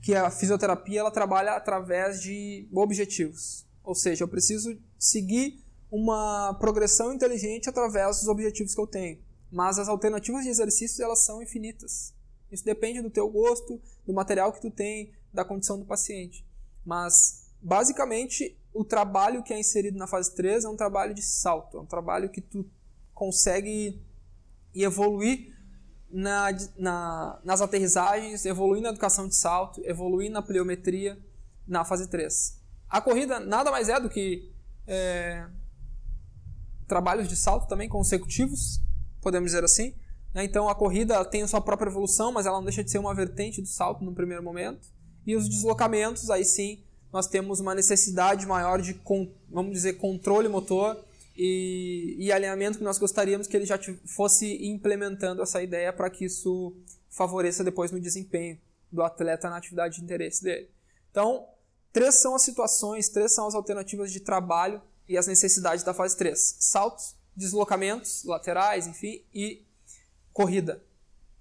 que 0.00 0.14
a 0.14 0.30
fisioterapia 0.30 1.00
ela 1.00 1.10
trabalha 1.10 1.52
através 1.52 2.20
de 2.20 2.68
objetivos. 2.72 3.66
Ou 3.82 3.94
seja, 3.94 4.24
eu 4.24 4.28
preciso 4.28 4.78
seguir 4.98 5.62
uma 5.90 6.54
progressão 6.54 7.12
inteligente 7.12 7.68
através 7.68 8.18
dos 8.18 8.28
objetivos 8.28 8.74
que 8.74 8.80
eu 8.80 8.86
tenho. 8.86 9.18
Mas 9.50 9.78
as 9.78 9.88
alternativas 9.88 10.44
de 10.44 10.50
exercícios 10.50 11.00
elas 11.00 11.24
são 11.24 11.42
infinitas. 11.42 12.14
Isso 12.50 12.64
depende 12.64 13.02
do 13.02 13.10
teu 13.10 13.28
gosto, 13.28 13.80
do 14.06 14.12
material 14.12 14.52
que 14.52 14.60
tu 14.60 14.70
tem, 14.70 15.12
da 15.32 15.44
condição 15.44 15.78
do 15.78 15.84
paciente. 15.84 16.44
Mas, 16.84 17.48
basicamente, 17.60 18.56
o 18.72 18.84
trabalho 18.84 19.42
que 19.42 19.52
é 19.52 19.58
inserido 19.58 19.98
na 19.98 20.06
fase 20.06 20.34
3 20.34 20.64
é 20.64 20.68
um 20.68 20.76
trabalho 20.76 21.14
de 21.14 21.22
salto, 21.22 21.76
é 21.76 21.80
um 21.80 21.86
trabalho 21.86 22.30
que 22.30 22.40
tu 22.40 22.68
consegue 23.12 24.00
evoluir 24.74 25.56
na, 26.10 26.48
na, 26.76 27.38
nas 27.44 27.60
aterrissagens, 27.60 28.44
evoluir 28.44 28.82
na 28.82 28.90
educação 28.90 29.28
de 29.28 29.36
salto, 29.36 29.80
evoluir 29.84 30.30
na 30.30 30.42
pliometria 30.42 31.18
na 31.66 31.84
fase 31.84 32.08
3. 32.08 32.60
A 32.88 33.00
corrida 33.00 33.38
nada 33.38 33.70
mais 33.70 33.88
é 33.88 34.00
do 34.00 34.08
que 34.08 34.52
é, 34.86 35.46
trabalhos 36.86 37.28
de 37.28 37.36
salto 37.36 37.68
também 37.68 37.88
consecutivos, 37.88 38.80
podemos 39.20 39.52
dizer 39.52 39.64
assim, 39.64 39.94
né? 40.34 40.44
Então 40.44 40.68
a 40.68 40.74
corrida 40.74 41.24
tem 41.24 41.42
a 41.42 41.48
sua 41.48 41.60
própria 41.60 41.88
evolução, 41.88 42.32
mas 42.32 42.46
ela 42.46 42.56
não 42.56 42.64
deixa 42.64 42.82
de 42.82 42.90
ser 42.90 42.98
uma 42.98 43.14
vertente 43.14 43.60
do 43.60 43.68
salto 43.68 44.04
no 44.04 44.12
primeiro 44.12 44.42
momento. 44.42 44.88
E 45.26 45.36
os 45.36 45.48
deslocamentos, 45.48 46.30
aí 46.30 46.44
sim, 46.44 46.82
nós 47.12 47.26
temos 47.26 47.60
uma 47.60 47.74
necessidade 47.74 48.46
maior 48.46 48.80
de, 48.80 48.98
vamos 49.50 49.72
dizer, 49.72 49.94
controle 49.94 50.48
motor 50.48 50.96
e, 51.42 52.16
e 52.18 52.30
alinhamento 52.30 52.76
que 52.76 52.84
nós 52.84 52.98
gostaríamos 52.98 53.46
que 53.46 53.56
ele 53.56 53.64
já 53.64 53.78
fosse 54.04 54.62
implementando 54.66 55.40
essa 55.40 55.62
ideia 55.62 55.90
para 55.90 56.10
que 56.10 56.26
isso 56.26 56.76
favoreça 57.08 57.64
depois 57.64 57.90
no 57.90 57.98
desempenho 57.98 58.60
do 58.92 59.02
atleta 59.02 59.48
na 59.48 59.56
atividade 59.56 59.96
de 59.96 60.04
interesse 60.04 60.44
dele. 60.44 60.70
Então, 61.10 61.48
três 61.94 62.16
são 62.16 62.34
as 62.34 62.42
situações, 62.42 63.08
três 63.08 63.32
são 63.32 63.46
as 63.46 63.54
alternativas 63.54 64.12
de 64.12 64.20
trabalho 64.20 64.82
e 65.08 65.16
as 65.16 65.26
necessidades 65.26 65.82
da 65.82 65.94
fase 65.94 66.14
3. 66.18 66.56
Saltos, 66.58 67.16
deslocamentos 67.34 68.22
laterais, 68.24 68.86
enfim, 68.86 69.24
e 69.32 69.64
corrida. 70.34 70.84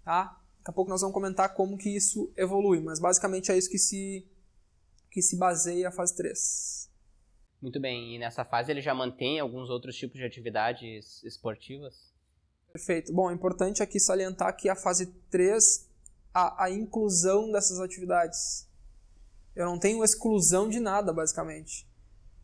Tá? 0.06 0.41
Daqui 0.60 0.70
a 0.70 0.72
pouco 0.72 0.89
nós 0.89 1.01
vamos 1.01 1.13
comentar 1.13 1.53
como 1.53 1.77
que 1.77 1.89
isso 1.89 2.32
evolui, 2.38 2.79
mas 2.79 3.00
basicamente 3.00 3.51
é 3.51 3.58
isso 3.58 3.70
que 3.70 3.77
se, 3.77 4.25
que 5.12 5.22
se 5.22 5.36
baseia 5.36 5.89
a 5.89 5.91
fase 5.91 6.15
3. 6.15 6.88
Muito 7.62 7.80
bem, 7.80 8.16
e 8.16 8.20
nessa 8.20 8.46
fase 8.46 8.72
ele 8.72 8.82
já 8.82 8.94
mantém 8.94 9.39
alguns 9.39 9.70
outros 9.70 9.96
tipos 9.96 10.18
de 10.18 10.24
atividades 10.24 11.22
esportivas? 11.24 12.13
Perfeito. 12.72 13.12
Bom, 13.13 13.30
é 13.30 13.34
importante 13.34 13.84
aqui 13.84 14.00
salientar 14.00 14.56
que 14.56 14.70
a 14.70 14.75
fase 14.75 15.08
3, 15.30 15.89
a, 16.34 16.66
a 16.66 16.70
inclusão 16.70 17.51
dessas 17.51 17.80
atividades. 17.80 18.68
Eu 19.56 19.66
não 19.66 19.78
tenho 19.78 20.04
exclusão 20.04 20.70
de 20.70 20.80
nada, 20.80 21.12
basicamente. 21.12 21.89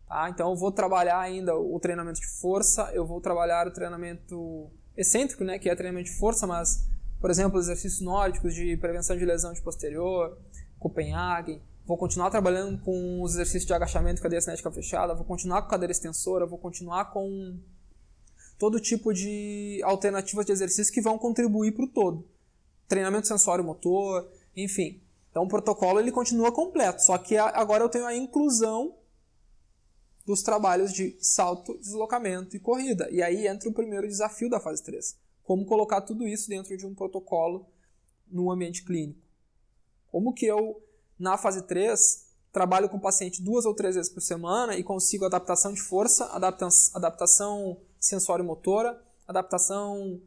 Tá? 0.08 0.30
Então 0.30 0.50
eu 0.50 0.56
vou 0.56 0.72
trabalhar 0.72 1.20
ainda 1.20 1.56
o 1.56 1.80
treinamento 1.80 2.20
de 2.20 2.28
força, 2.28 2.92
eu 2.94 3.06
vou 3.06 3.22
trabalhar 3.22 3.68
o 3.68 3.72
treinamento 3.72 4.70
excêntrico, 4.98 5.44
né, 5.44 5.60
que 5.60 5.70
é 5.70 5.76
treinamento 5.76 6.10
de 6.10 6.18
força, 6.18 6.46
mas, 6.46 6.88
por 7.20 7.30
exemplo, 7.30 7.60
exercícios 7.60 8.02
nórdicos 8.02 8.54
de 8.54 8.78
prevenção 8.78 9.18
de 9.18 9.26
lesão 9.26 9.54
de 9.54 9.62
posterior, 9.62 10.38
Copenhagen, 10.80 11.62
vou 11.86 11.98
continuar 11.98 12.30
trabalhando 12.30 12.82
com 12.84 13.22
os 13.22 13.34
exercícios 13.34 13.66
de 13.66 13.74
agachamento, 13.74 14.22
cadeia 14.22 14.42
cinética 14.42 14.72
fechada, 14.72 15.14
vou 15.14 15.26
continuar 15.26 15.62
com 15.62 15.70
cadeira 15.70 15.92
extensora, 15.92 16.46
vou 16.46 16.58
continuar 16.58 17.12
com 17.12 17.60
todo 18.58 18.80
tipo 18.80 19.14
de 19.14 19.82
alternativas 19.84 20.46
de 20.46 20.52
exercício 20.52 20.94
que 20.94 21.02
vão 21.02 21.18
contribuir 21.18 21.74
para 21.74 21.86
o 21.86 21.90
todo. 21.90 22.28
Treinamento 22.88 23.28
sensório 23.28 23.64
motor, 23.64 24.30
enfim. 24.56 25.02
Então 25.30 25.44
o 25.44 25.50
protocolo 25.50 26.00
ele 26.00 26.12
continua 26.12 26.52
completo, 26.52 27.02
só 27.02 27.18
que 27.18 27.38
agora 27.38 27.84
eu 27.84 27.90
tenho 27.90 28.06
a 28.06 28.16
inclusão 28.16 28.96
dos 30.26 30.42
trabalhos 30.42 30.92
de 30.92 31.16
salto, 31.20 31.78
deslocamento 31.78 32.56
e 32.56 32.60
corrida. 32.60 33.08
E 33.12 33.22
aí 33.22 33.48
entra 33.48 33.70
o 33.70 33.74
primeiro 33.74 34.08
desafio 34.08 34.50
da 34.50 34.60
fase 34.60 34.84
3. 34.84 35.18
Como 35.44 35.66
colocar 35.66 36.02
tudo 36.02 36.28
isso 36.28 36.50
dentro 36.50 36.76
de 36.76 36.86
um 36.86 36.96
protocolo 36.96 37.68
no 38.28 38.52
ambiente 38.52 38.84
clínico. 38.84 39.22
Como 40.08 40.34
que 40.34 40.46
eu, 40.46 40.82
na 41.18 41.38
fase 41.38 41.64
3, 41.64 42.26
trabalho 42.52 42.90
com 42.90 42.98
o 42.98 43.02
paciente 43.02 43.42
duas 43.42 43.66
ou 43.66 43.74
três 43.74 43.96
vezes 43.96 44.12
por 44.12 44.22
semana 44.22 44.76
e 44.76 44.84
consigo 44.84 45.26
adaptação 45.26 45.74
de 45.74 45.82
força, 45.82 46.26
adaptação 46.94 47.78
sensório-motora, 48.00 49.02
adaptação 49.28 50.22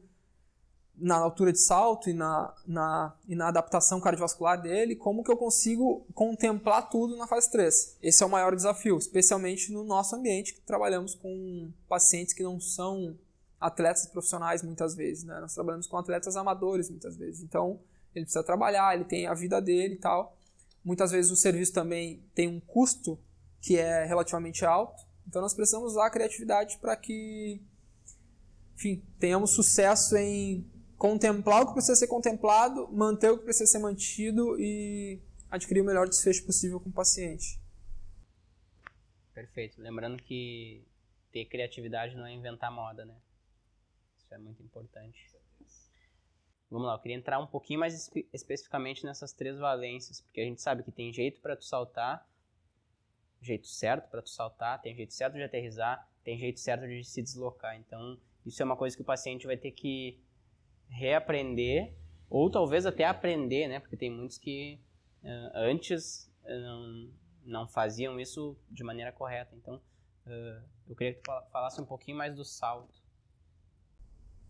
na 1.00 1.16
altura 1.16 1.52
de 1.52 1.60
salto 1.60 2.10
e 2.10 2.12
na, 2.12 2.52
na, 2.66 3.14
e 3.28 3.34
na 3.34 3.48
adaptação 3.48 4.00
cardiovascular 4.00 4.60
dele, 4.60 4.96
como 4.96 5.22
que 5.22 5.30
eu 5.30 5.36
consigo 5.36 6.04
contemplar 6.12 6.88
tudo 6.90 7.16
na 7.16 7.26
fase 7.26 7.50
3? 7.50 7.98
Esse 8.02 8.22
é 8.22 8.26
o 8.26 8.30
maior 8.30 8.54
desafio, 8.54 8.98
especialmente 8.98 9.72
no 9.72 9.84
nosso 9.84 10.16
ambiente, 10.16 10.54
que 10.54 10.60
trabalhamos 10.60 11.14
com 11.14 11.70
pacientes 11.88 12.34
que 12.34 12.42
não 12.42 12.60
são 12.60 13.16
atletas 13.60 14.06
profissionais 14.06 14.62
muitas 14.62 14.94
vezes, 14.94 15.24
né? 15.24 15.40
Nós 15.40 15.54
trabalhamos 15.54 15.86
com 15.86 15.96
atletas 15.96 16.36
amadores 16.36 16.90
muitas 16.90 17.16
vezes. 17.16 17.42
Então, 17.42 17.78
ele 18.14 18.24
precisa 18.24 18.44
trabalhar, 18.44 18.94
ele 18.94 19.04
tem 19.04 19.26
a 19.26 19.34
vida 19.34 19.60
dele 19.60 19.94
e 19.94 19.98
tal. 19.98 20.36
Muitas 20.88 21.10
vezes 21.10 21.30
o 21.30 21.36
serviço 21.36 21.70
também 21.74 22.24
tem 22.34 22.48
um 22.48 22.58
custo 22.58 23.22
que 23.60 23.76
é 23.76 24.06
relativamente 24.06 24.64
alto. 24.64 25.06
Então, 25.26 25.42
nós 25.42 25.52
precisamos 25.52 25.92
usar 25.92 26.06
a 26.06 26.10
criatividade 26.10 26.78
para 26.78 26.96
que, 26.96 27.60
enfim, 28.74 29.04
tenhamos 29.20 29.50
sucesso 29.50 30.16
em 30.16 30.66
contemplar 30.96 31.60
o 31.60 31.66
que 31.66 31.72
precisa 31.74 31.94
ser 31.94 32.06
contemplado, 32.06 32.88
manter 32.90 33.30
o 33.30 33.36
que 33.36 33.44
precisa 33.44 33.70
ser 33.70 33.80
mantido 33.80 34.58
e 34.58 35.20
adquirir 35.50 35.82
o 35.82 35.84
melhor 35.84 36.08
desfecho 36.08 36.46
possível 36.46 36.80
com 36.80 36.88
o 36.88 36.92
paciente. 36.92 37.60
Perfeito. 39.34 39.82
Lembrando 39.82 40.22
que 40.22 40.88
ter 41.30 41.44
criatividade 41.44 42.16
não 42.16 42.24
é 42.24 42.32
inventar 42.32 42.72
moda, 42.72 43.04
né? 43.04 43.14
Isso 44.16 44.32
é 44.32 44.38
muito 44.38 44.62
importante. 44.62 45.37
Vamos 46.70 46.86
lá, 46.86 46.94
eu 46.94 46.98
queria 46.98 47.16
entrar 47.16 47.38
um 47.38 47.46
pouquinho 47.46 47.80
mais 47.80 47.94
espe 47.94 48.28
especificamente 48.32 49.04
nessas 49.04 49.32
três 49.32 49.58
valências, 49.58 50.20
porque 50.20 50.40
a 50.40 50.44
gente 50.44 50.60
sabe 50.60 50.82
que 50.82 50.92
tem 50.92 51.12
jeito 51.12 51.40
para 51.40 51.56
tu 51.56 51.64
saltar, 51.64 52.28
jeito 53.40 53.66
certo 53.66 54.10
para 54.10 54.20
tu 54.20 54.28
saltar, 54.28 54.80
tem 54.82 54.94
jeito 54.94 55.14
certo 55.14 55.34
de 55.34 55.42
aterrizar, 55.42 56.06
tem 56.22 56.38
jeito 56.38 56.60
certo 56.60 56.86
de 56.86 57.02
se 57.04 57.22
deslocar. 57.22 57.76
Então, 57.76 58.18
isso 58.44 58.60
é 58.60 58.64
uma 58.64 58.76
coisa 58.76 58.94
que 58.94 59.02
o 59.02 59.04
paciente 59.04 59.46
vai 59.46 59.56
ter 59.56 59.70
que 59.70 60.20
reaprender 60.88 61.94
ou 62.28 62.50
talvez 62.50 62.84
até 62.84 63.04
aprender, 63.04 63.68
né? 63.68 63.80
Porque 63.80 63.96
tem 63.96 64.10
muitos 64.10 64.36
que 64.36 64.78
uh, 65.22 65.50
antes 65.54 66.30
uh, 66.44 67.10
não, 67.44 67.66
faziam 67.66 68.20
isso 68.20 68.56
de 68.70 68.84
maneira 68.84 69.12
correta. 69.12 69.54
Então, 69.56 69.76
uh, 70.26 70.62
eu 70.86 70.94
queria 70.94 71.14
que 71.14 71.20
tu 71.20 71.32
falasse 71.50 71.80
um 71.80 71.86
pouquinho 71.86 72.16
mais 72.16 72.34
do 72.34 72.44
salto. 72.44 73.02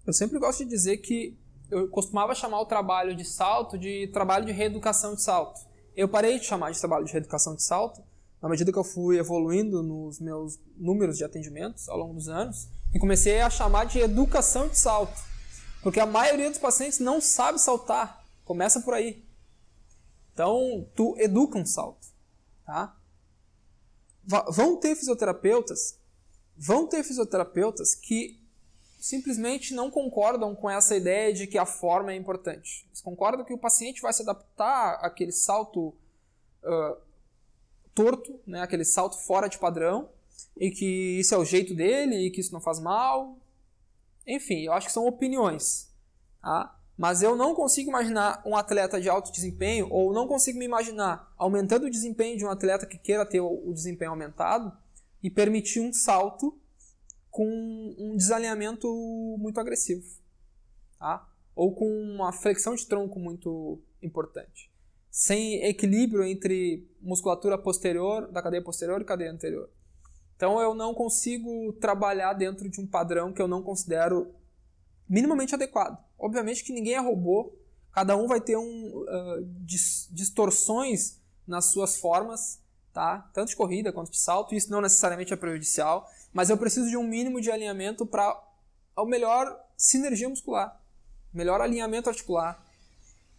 Eu 0.07 0.13
sempre 0.13 0.39
gosto 0.39 0.65
de 0.65 0.71
dizer 0.71 0.99
que 0.99 1.37
eu 1.71 1.89
costumava 1.89 2.35
chamar 2.35 2.61
o 2.61 2.67
trabalho 2.67 3.15
de 3.15 3.25
salto 3.25 3.79
de 3.79 4.09
trabalho 4.09 4.45
de 4.47 4.53
reeducação 4.53 5.15
de 5.15 5.23
salto. 5.23 5.61
Eu 5.97 6.09
parei 6.09 6.39
de 6.39 6.45
chamar 6.45 6.71
de 6.71 6.79
trabalho 6.79 7.05
de 7.05 7.13
reeducação 7.13 7.55
de 7.55 7.63
salto 7.63 8.03
na 8.41 8.49
medida 8.49 8.73
que 8.73 8.79
eu 8.79 8.85
fui 8.85 9.19
evoluindo 9.19 9.83
nos 9.83 10.21
meus 10.21 10.59
números 10.77 11.19
de 11.19 11.25
atendimentos 11.25 11.89
ao 11.89 11.99
longo 11.99 12.15
dos 12.15 12.29
anos 12.29 12.69
e 12.95 12.99
comecei 12.99 13.41
a 13.41 13.51
chamar 13.51 13.85
de 13.85 13.99
educação 13.99 14.69
de 14.69 14.79
salto 14.79 15.29
porque 15.83 16.01
a 16.01 16.07
maioria 16.07 16.51
dos 16.51 16.59
pacientes 16.59 16.99
não 16.99 17.21
sabe 17.21 17.59
saltar. 17.59 18.25
Começa 18.45 18.81
por 18.81 18.95
aí. 18.95 19.25
Então, 20.33 20.89
tu 20.95 21.17
educa 21.19 21.59
um 21.59 21.67
salto. 21.67 22.07
Tá? 22.65 22.97
Vão 24.51 24.77
ter 24.77 24.95
fisioterapeutas, 24.95 25.99
vão 26.57 26.87
ter 26.87 27.03
fisioterapeutas 27.03 27.95
que 27.95 28.38
simplesmente 28.99 29.75
não 29.75 29.91
concordam 29.91 30.55
com 30.55 30.69
essa 30.69 30.97
ideia 30.97 31.33
de 31.33 31.47
que 31.47 31.57
a 31.57 31.65
forma 31.65 32.13
é 32.13 32.17
importante. 32.17 32.85
Eles 32.89 33.01
concordam 33.01 33.45
que 33.45 33.53
o 33.53 33.59
paciente 33.59 34.03
vai 34.03 34.13
se 34.13 34.23
adaptar 34.23 34.95
àquele 35.01 35.33
salto 35.33 35.95
uh, 36.65 36.97
torto, 37.95 38.41
né, 38.47 38.61
aquele 38.61 38.85
salto 38.85 39.19
fora 39.19 39.49
de 39.49 39.59
padrão, 39.59 40.09
e 40.57 40.71
que 40.71 41.19
isso 41.19 41.35
é 41.35 41.39
o 41.39 41.45
jeito 41.45 41.75
dele 41.75 42.17
e 42.17 42.31
que 42.31 42.41
isso 42.41 42.53
não 42.53 42.61
faz 42.61 42.81
mal, 42.81 43.39
enfim, 44.27 44.61
eu 44.63 44.73
acho 44.73 44.89
que 44.89 44.93
são 44.93 45.07
opiniões. 45.07 45.89
Tá? 46.43 46.77
Mas 46.97 47.23
eu 47.23 47.37
não 47.37 47.55
consigo 47.55 47.91
imaginar 47.91 48.43
um 48.45 48.57
atleta 48.57 49.01
de 49.01 49.09
alto 49.09 49.31
desempenho, 49.31 49.89
ou 49.91 50.13
não 50.13 50.27
consigo 50.27 50.59
me 50.59 50.65
imaginar 50.65 51.33
aumentando 51.39 51.87
o 51.87 51.91
desempenho 51.91 52.37
de 52.37 52.45
um 52.45 52.51
atleta 52.51 52.87
que 52.87 52.99
queira 52.99 53.25
ter 53.25 53.41
o 53.41 53.73
desempenho 53.73 54.11
aumentado 54.11 54.77
e 55.23 55.31
permitir 55.31 55.81
um 55.81 55.93
salto 55.93 56.59
com 57.31 57.47
um 57.99 58.17
desalinhamento 58.17 58.89
muito 59.39 59.61
agressivo. 59.61 60.05
Tá? 60.99 61.29
Ou 61.55 61.75
com 61.75 61.87
uma 61.87 62.33
flexão 62.33 62.75
de 62.75 62.87
tronco 62.87 63.19
muito 63.19 63.81
importante. 64.03 64.71
Sem 65.11 65.65
equilíbrio 65.65 66.25
entre 66.25 66.87
musculatura 67.01 67.59
posterior, 67.59 68.31
da 68.31 68.43
cadeia 68.43 68.63
posterior 68.63 69.01
e 69.01 69.05
cadeia 69.05 69.33
anterior. 69.33 69.71
Então 70.37 70.61
eu 70.61 70.73
não 70.73 70.95
consigo 70.95 71.73
trabalhar 71.75 72.33
dentro 72.33 72.69
de 72.69 72.81
um 72.81 72.87
padrão 72.87 73.33
que 73.33 73.43
eu 73.43 73.49
não 73.49 73.63
considero 73.63 74.33
minimamente 75.09 75.55
adequado. 75.55 75.99
Obviamente 76.17 76.63
que 76.63 76.73
ninguém 76.73 76.95
é 76.95 77.01
robô, 77.01 77.53
cada 77.93 78.17
um 78.17 78.29
vai 78.29 78.41
ter 78.41 78.57
um, 78.57 79.03
uh, 79.03 79.45
dis 79.65 80.09
distorções 80.13 81.21
nas 81.47 81.73
suas 81.73 81.97
formas, 81.97 82.63
tá? 82.93 83.29
tanto 83.33 83.49
de 83.49 83.57
corrida 83.57 83.93
quanto 83.93 84.13
de 84.13 84.19
salto, 84.19 84.55
isso 84.55 84.71
não 84.71 84.81
necessariamente 84.81 85.33
é 85.33 85.37
prejudicial, 85.37 86.09
mas 86.33 86.51
eu 86.51 86.59
preciso 86.59 86.89
de 86.89 86.97
um 86.97 87.03
mínimo 87.03 87.41
de 87.41 87.51
alinhamento 87.51 88.07
para 88.07 88.41
o 88.97 89.07
melhor 89.07 89.59
sinergia 89.77 90.29
muscular, 90.29 90.81
melhor 91.33 91.61
alinhamento 91.61 92.09
articular. 92.09 92.65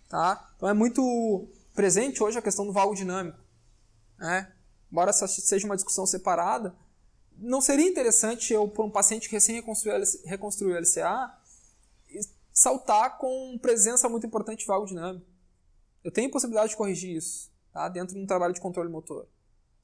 Tá? 0.07 0.51
Então 0.55 0.67
é 0.67 0.73
muito 0.73 1.47
presente 1.73 2.23
hoje 2.23 2.37
a 2.37 2.41
questão 2.41 2.65
do 2.65 2.73
valgo 2.73 2.95
dinâmico. 2.95 3.37
Né? 4.17 4.51
Embora 4.91 5.11
essa 5.11 5.27
seja 5.27 5.65
uma 5.65 5.75
discussão 5.75 6.05
separada, 6.05 6.75
não 7.37 7.61
seria 7.61 7.87
interessante 7.87 8.51
eu, 8.51 8.67
para 8.67 8.83
um 8.83 8.89
paciente 8.89 9.29
que 9.29 9.35
recém 9.35 9.63
reconstruiu 10.25 10.75
o 10.75 10.79
LCA, 10.79 11.33
saltar 12.51 13.17
com 13.17 13.57
presença 13.61 14.09
muito 14.09 14.25
importante 14.25 14.59
de 14.59 14.65
vago 14.65 14.85
dinâmico? 14.85 15.25
Eu 16.03 16.11
tenho 16.11 16.31
possibilidade 16.31 16.71
de 16.71 16.77
corrigir 16.77 17.15
isso, 17.15 17.51
tá? 17.71 17.87
dentro 17.87 18.15
de 18.15 18.21
um 18.21 18.25
trabalho 18.25 18.53
de 18.53 18.59
controle 18.59 18.89
motor, 18.89 19.27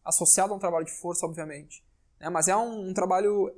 associado 0.03 0.53
a 0.53 0.55
um 0.55 0.59
trabalho 0.59 0.85
de 0.85 0.91
força, 0.91 1.25
obviamente. 1.25 1.84
Né? 2.19 2.29
Mas 2.29 2.47
é 2.47 2.55
um, 2.55 2.89
um 2.89 2.93
trabalho 2.93 3.51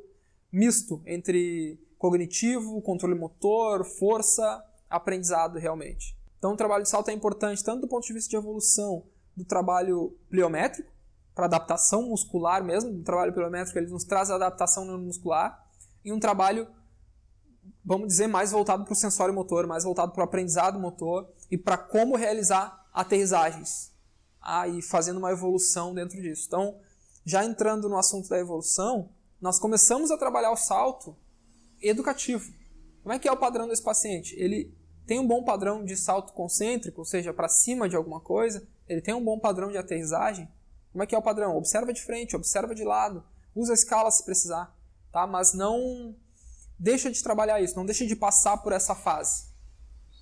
misto 0.52 1.02
entre 1.06 1.80
cognitivo, 1.98 2.82
controle 2.82 3.16
motor, 3.16 3.84
força, 3.84 4.64
aprendizado 4.90 5.58
realmente. 5.58 6.18
Então, 6.38 6.54
o 6.54 6.58
trabalho 6.58 6.84
de 6.84 6.90
salto 6.90 7.10
é 7.10 7.14
importante 7.14 7.64
tanto 7.64 7.82
do 7.82 7.88
ponto 7.88 8.06
de 8.06 8.14
vista 8.14 8.30
de 8.30 8.36
evolução 8.36 9.04
do 9.36 9.44
trabalho 9.44 10.16
pliométrico, 10.30 10.92
para 11.34 11.46
adaptação 11.46 12.02
muscular 12.02 12.64
mesmo, 12.64 12.90
o 12.90 13.04
trabalho 13.04 13.32
pilométrico 13.32 13.78
ele 13.78 13.92
nos 13.92 14.04
traz 14.04 14.32
a 14.32 14.36
adaptação 14.36 14.86
neuromuscular, 14.86 15.68
e 16.04 16.12
um 16.12 16.20
trabalho, 16.20 16.68
vamos 17.86 18.08
dizer, 18.08 18.26
mais 18.26 18.52
voltado 18.52 18.84
para 18.84 18.94
o 18.94 18.96
sensório 18.96 19.34
motor, 19.34 19.68
mais 19.68 19.84
voltado 19.84 20.12
para 20.14 20.22
o 20.22 20.24
aprendizado 20.24 20.80
motor 20.80 21.30
e 21.52 21.58
para 21.58 21.78
como 21.78 22.16
realizar 22.16 22.88
aterrissagens. 22.92 23.92
Ah, 24.42 24.68
e 24.68 24.82
fazendo 24.82 25.18
uma 25.18 25.32
evolução 25.32 25.94
dentro 25.94 26.20
disso. 26.20 26.46
Então, 26.48 26.80
já 27.28 27.44
entrando 27.44 27.90
no 27.90 27.98
assunto 27.98 28.30
da 28.30 28.40
evolução, 28.40 29.10
nós 29.42 29.60
começamos 29.60 30.12
a 30.12 30.18
trabalhar 30.18 30.50
o 30.50 30.56
salto 30.56 31.14
educativo. 31.82 32.54
Como 33.04 33.14
é 33.14 33.20
que 33.20 33.28
é 33.28 33.32
o 33.32 33.36
padrão 33.36 33.68
desse 33.68 33.84
paciente? 33.84 34.34
Ele 34.40 34.74
tem 35.06 35.20
um 35.20 35.28
bom 35.28 35.44
padrão 35.44 35.84
de 35.84 35.98
salto 35.98 36.32
concêntrico, 36.32 37.02
ou 37.02 37.06
seja, 37.06 37.34
para 37.34 37.50
cima 37.50 37.90
de 37.90 37.98
alguma 37.98 38.22
coisa, 38.22 38.66
ele 38.88 39.02
tem 39.02 39.14
um 39.14 39.22
bom 39.22 39.38
padrão 39.38 39.70
de 39.70 39.78
aterrissagem. 39.78 40.48
Como 40.94 41.04
é 41.04 41.06
que 41.06 41.14
é 41.14 41.18
o 41.18 41.22
padrão? 41.22 41.58
Observa 41.58 41.92
de 41.92 42.02
frente, 42.02 42.34
observa 42.34 42.74
de 42.74 42.86
lado, 42.86 43.22
usa 43.54 43.74
a 43.74 43.76
escala 43.76 44.10
se 44.10 44.24
precisar, 44.24 44.74
tá? 45.12 45.28
Mas 45.28 45.54
não 45.54 46.16
deixa 46.80 47.12
de 47.12 47.22
trabalhar 47.22 47.60
isso, 47.60 47.76
não 47.76 47.86
deixa 47.86 48.08
de 48.08 48.16
passar 48.16 48.56
por 48.60 48.72
essa 48.72 48.96
fase. 48.96 49.48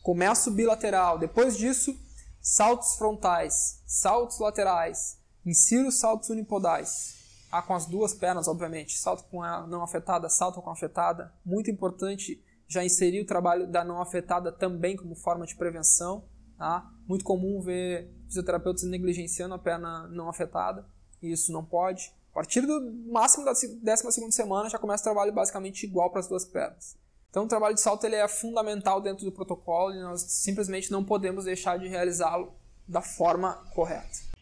Começa 0.01 0.49
o 0.49 0.53
bilateral, 0.53 1.19
depois 1.19 1.55
disso, 1.55 1.95
saltos 2.41 2.95
frontais, 2.95 3.83
saltos 3.85 4.39
laterais, 4.39 5.23
insira 5.45 5.87
os 5.87 5.99
saltos 5.99 6.29
unipodais. 6.29 7.47
Ah, 7.51 7.61
com 7.61 7.73
as 7.73 7.85
duas 7.85 8.13
pernas, 8.13 8.47
obviamente. 8.47 8.97
Salto 8.97 9.23
com 9.29 9.41
a 9.43 9.65
não 9.67 9.83
afetada, 9.83 10.29
salto 10.29 10.61
com 10.61 10.69
a 10.69 10.73
afetada. 10.73 11.33
Muito 11.45 11.69
importante 11.69 12.43
já 12.67 12.83
inserir 12.83 13.21
o 13.21 13.25
trabalho 13.25 13.67
da 13.67 13.83
não 13.83 14.01
afetada 14.01 14.51
também 14.51 14.95
como 14.97 15.15
forma 15.15 15.45
de 15.45 15.55
prevenção. 15.55 16.25
Tá? 16.57 16.89
Muito 17.07 17.23
comum 17.23 17.61
ver 17.61 18.11
fisioterapeutas 18.27 18.83
negligenciando 18.83 19.53
a 19.53 19.59
perna 19.59 20.07
não 20.07 20.29
afetada, 20.29 20.85
e 21.21 21.31
isso 21.31 21.51
não 21.51 21.63
pode. 21.63 22.13
A 22.31 22.33
partir 22.35 22.61
do 22.61 22.91
máximo 23.11 23.45
da 23.45 23.51
12 23.51 24.31
semana 24.31 24.69
já 24.69 24.77
começa 24.77 25.01
o 25.01 25.05
trabalho 25.05 25.33
basicamente 25.33 25.85
igual 25.85 26.09
para 26.09 26.19
as 26.19 26.27
duas 26.27 26.45
pernas. 26.45 26.97
Então 27.29 27.43
o 27.43 27.47
trabalho 27.47 27.75
de 27.75 27.81
salto 27.81 28.05
ele 28.05 28.15
é 28.15 28.27
fundamental 28.27 29.01
dentro 29.01 29.25
do 29.25 29.31
protocolo 29.31 29.93
e 29.93 30.01
nós 30.01 30.21
simplesmente 30.21 30.91
não 30.91 31.03
podemos 31.03 31.45
deixar 31.45 31.77
de 31.77 31.87
realizá-lo 31.87 32.53
da 32.87 33.01
forma 33.01 33.53
correta. 33.73 34.34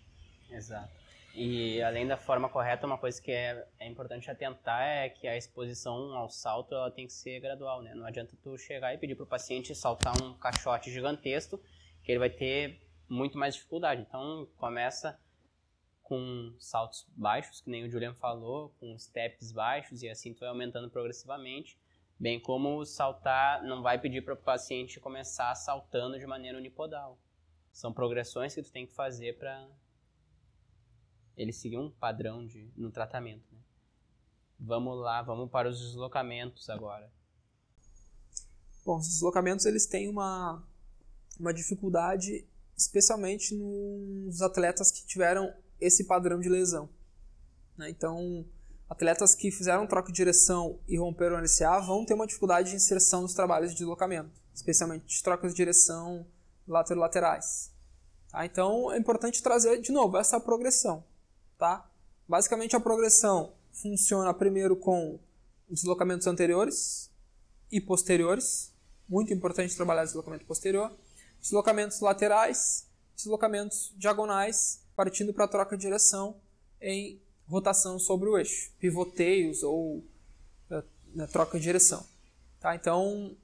Exato. 0.53 1.03
E 1.36 1.81
além 1.81 2.05
da 2.05 2.15
forma 2.15 2.48
correta, 2.48 2.86
uma 2.86 2.98
coisa 2.98 3.19
que 3.19 3.31
é, 3.31 3.67
é 3.79 3.88
importante 3.88 4.29
atentar 4.29 4.83
é 4.83 5.10
que 5.10 5.27
a 5.27 5.36
exposição 5.36 6.15
ao 6.15 6.29
salto 6.29 6.75
ela 6.75 6.91
tem 6.91 7.07
que 7.07 7.13
ser 7.13 7.39
gradual, 7.39 7.81
né? 7.81 7.95
Não 7.95 8.05
adianta 8.05 8.38
tu 8.43 8.55
chegar 8.55 8.93
e 8.93 9.00
pedir 9.00 9.15
para 9.15 9.24
o 9.24 9.27
paciente 9.27 9.74
saltar 9.74 10.13
um 10.22 10.36
caixote 10.36 10.91
gigantesco 10.91 11.60
que 12.03 12.12
ele 12.12 12.19
vai 12.19 12.29
ter 12.29 12.79
muito 13.10 13.36
mais 13.38 13.55
dificuldade. 13.55 14.01
Então, 14.01 14.48
começa 14.57 15.19
com 16.03 16.53
saltos 16.60 17.07
baixos, 17.15 17.62
que 17.62 17.69
nem 17.69 17.83
o 17.83 17.89
Julian 17.89 18.13
falou, 18.13 18.72
com 18.79 18.95
steps 19.00 19.51
baixos, 19.51 20.03
e 20.03 20.10
assim 20.10 20.33
tu 20.33 20.41
vai 20.41 20.50
aumentando 20.50 20.89
progressivamente. 20.89 21.79
Bem 22.19 22.39
como 22.39 22.86
saltar, 22.86 23.63
não 23.63 23.81
vai 23.81 23.98
pedir 23.98 24.22
para 24.22 24.36
o 24.36 24.38
paciente 24.38 25.00
começar 25.00 25.55
saltando 25.55 26.19
de 26.19 26.27
maneira 26.27 26.57
unipodal. 26.60 27.17
São 27.72 27.91
progressões 27.91 28.53
que 28.53 28.62
tu 28.62 28.72
tem 28.72 28.86
que 28.86 28.93
fazer 28.93 29.38
para 29.39 29.67
ele 31.37 31.51
seguir 31.51 31.77
um 31.77 31.89
padrão 31.89 32.45
de, 32.45 32.71
no 32.75 32.91
tratamento. 32.91 33.43
Né? 33.51 33.59
Vamos 34.59 34.99
lá, 34.99 35.21
vamos 35.21 35.49
para 35.49 35.69
os 35.69 35.79
deslocamentos 35.79 36.69
agora. 36.69 37.11
Bom, 38.85 38.97
os 38.97 39.07
deslocamentos 39.07 39.65
eles 39.65 39.85
têm 39.85 40.09
uma 40.09 40.63
uma 41.39 41.53
dificuldade, 41.53 42.47
especialmente 42.77 43.55
nos 43.55 44.41
atletas 44.41 44.91
que 44.91 45.05
tiveram 45.05 45.53
esse 45.79 46.05
padrão 46.05 46.39
de 46.39 46.49
lesão. 46.49 46.89
Né? 47.77 47.89
Então, 47.89 48.45
atletas 48.89 49.35
que 49.35 49.51
fizeram 49.51 49.87
troca 49.87 50.11
de 50.11 50.15
direção 50.15 50.79
e 50.87 50.97
romperam 50.97 51.35
o 51.35 51.39
LCA 51.39 51.79
vão 51.79 52.05
ter 52.05 52.13
uma 52.13 52.27
dificuldade 52.27 52.69
de 52.69 52.75
inserção 52.75 53.21
nos 53.21 53.33
trabalhos 53.33 53.71
de 53.71 53.77
deslocamento, 53.77 54.31
especialmente 54.53 55.05
de 55.05 55.23
trocas 55.23 55.51
de 55.51 55.57
direção 55.57 56.25
laterais. 56.67 57.71
Tá? 58.29 58.45
Então, 58.45 58.91
é 58.91 58.97
importante 58.97 59.41
trazer 59.41 59.81
de 59.81 59.91
novo 59.91 60.17
essa 60.17 60.39
progressão. 60.39 61.03
Tá? 61.63 61.89
Basicamente, 62.28 62.76
a 62.76 62.80
progressão 62.82 63.54
funciona 63.71 64.34
primeiro 64.34 64.76
com 64.76 65.17
deslocamentos 65.69 66.28
anteriores 66.28 67.10
e 67.71 67.80
posteriores. 67.80 68.73
Muito 69.08 69.34
importante 69.34 69.73
trabalhar 69.73 70.04
deslocamento 70.04 70.45
posterior 70.45 70.91
deslocamentos 71.39 72.02
laterais, 72.02 72.86
deslocamentos 73.15 73.93
diagonais, 73.95 74.82
partindo 74.93 75.34
para 75.34 75.45
a 75.45 75.47
troca 75.47 75.78
de 75.78 75.84
direção 75.84 76.36
em 76.82 77.21
rotação 77.47 77.97
sobre 77.97 78.28
o 78.28 78.38
eixo, 78.38 78.69
pivoteios 78.78 79.63
ou 79.63 79.99
uh, 80.69 80.84
na 81.15 81.28
troca 81.28 81.58
de 81.58 81.63
direção. 81.63 82.06
Tá? 82.60 82.76
Então, 82.76 83.38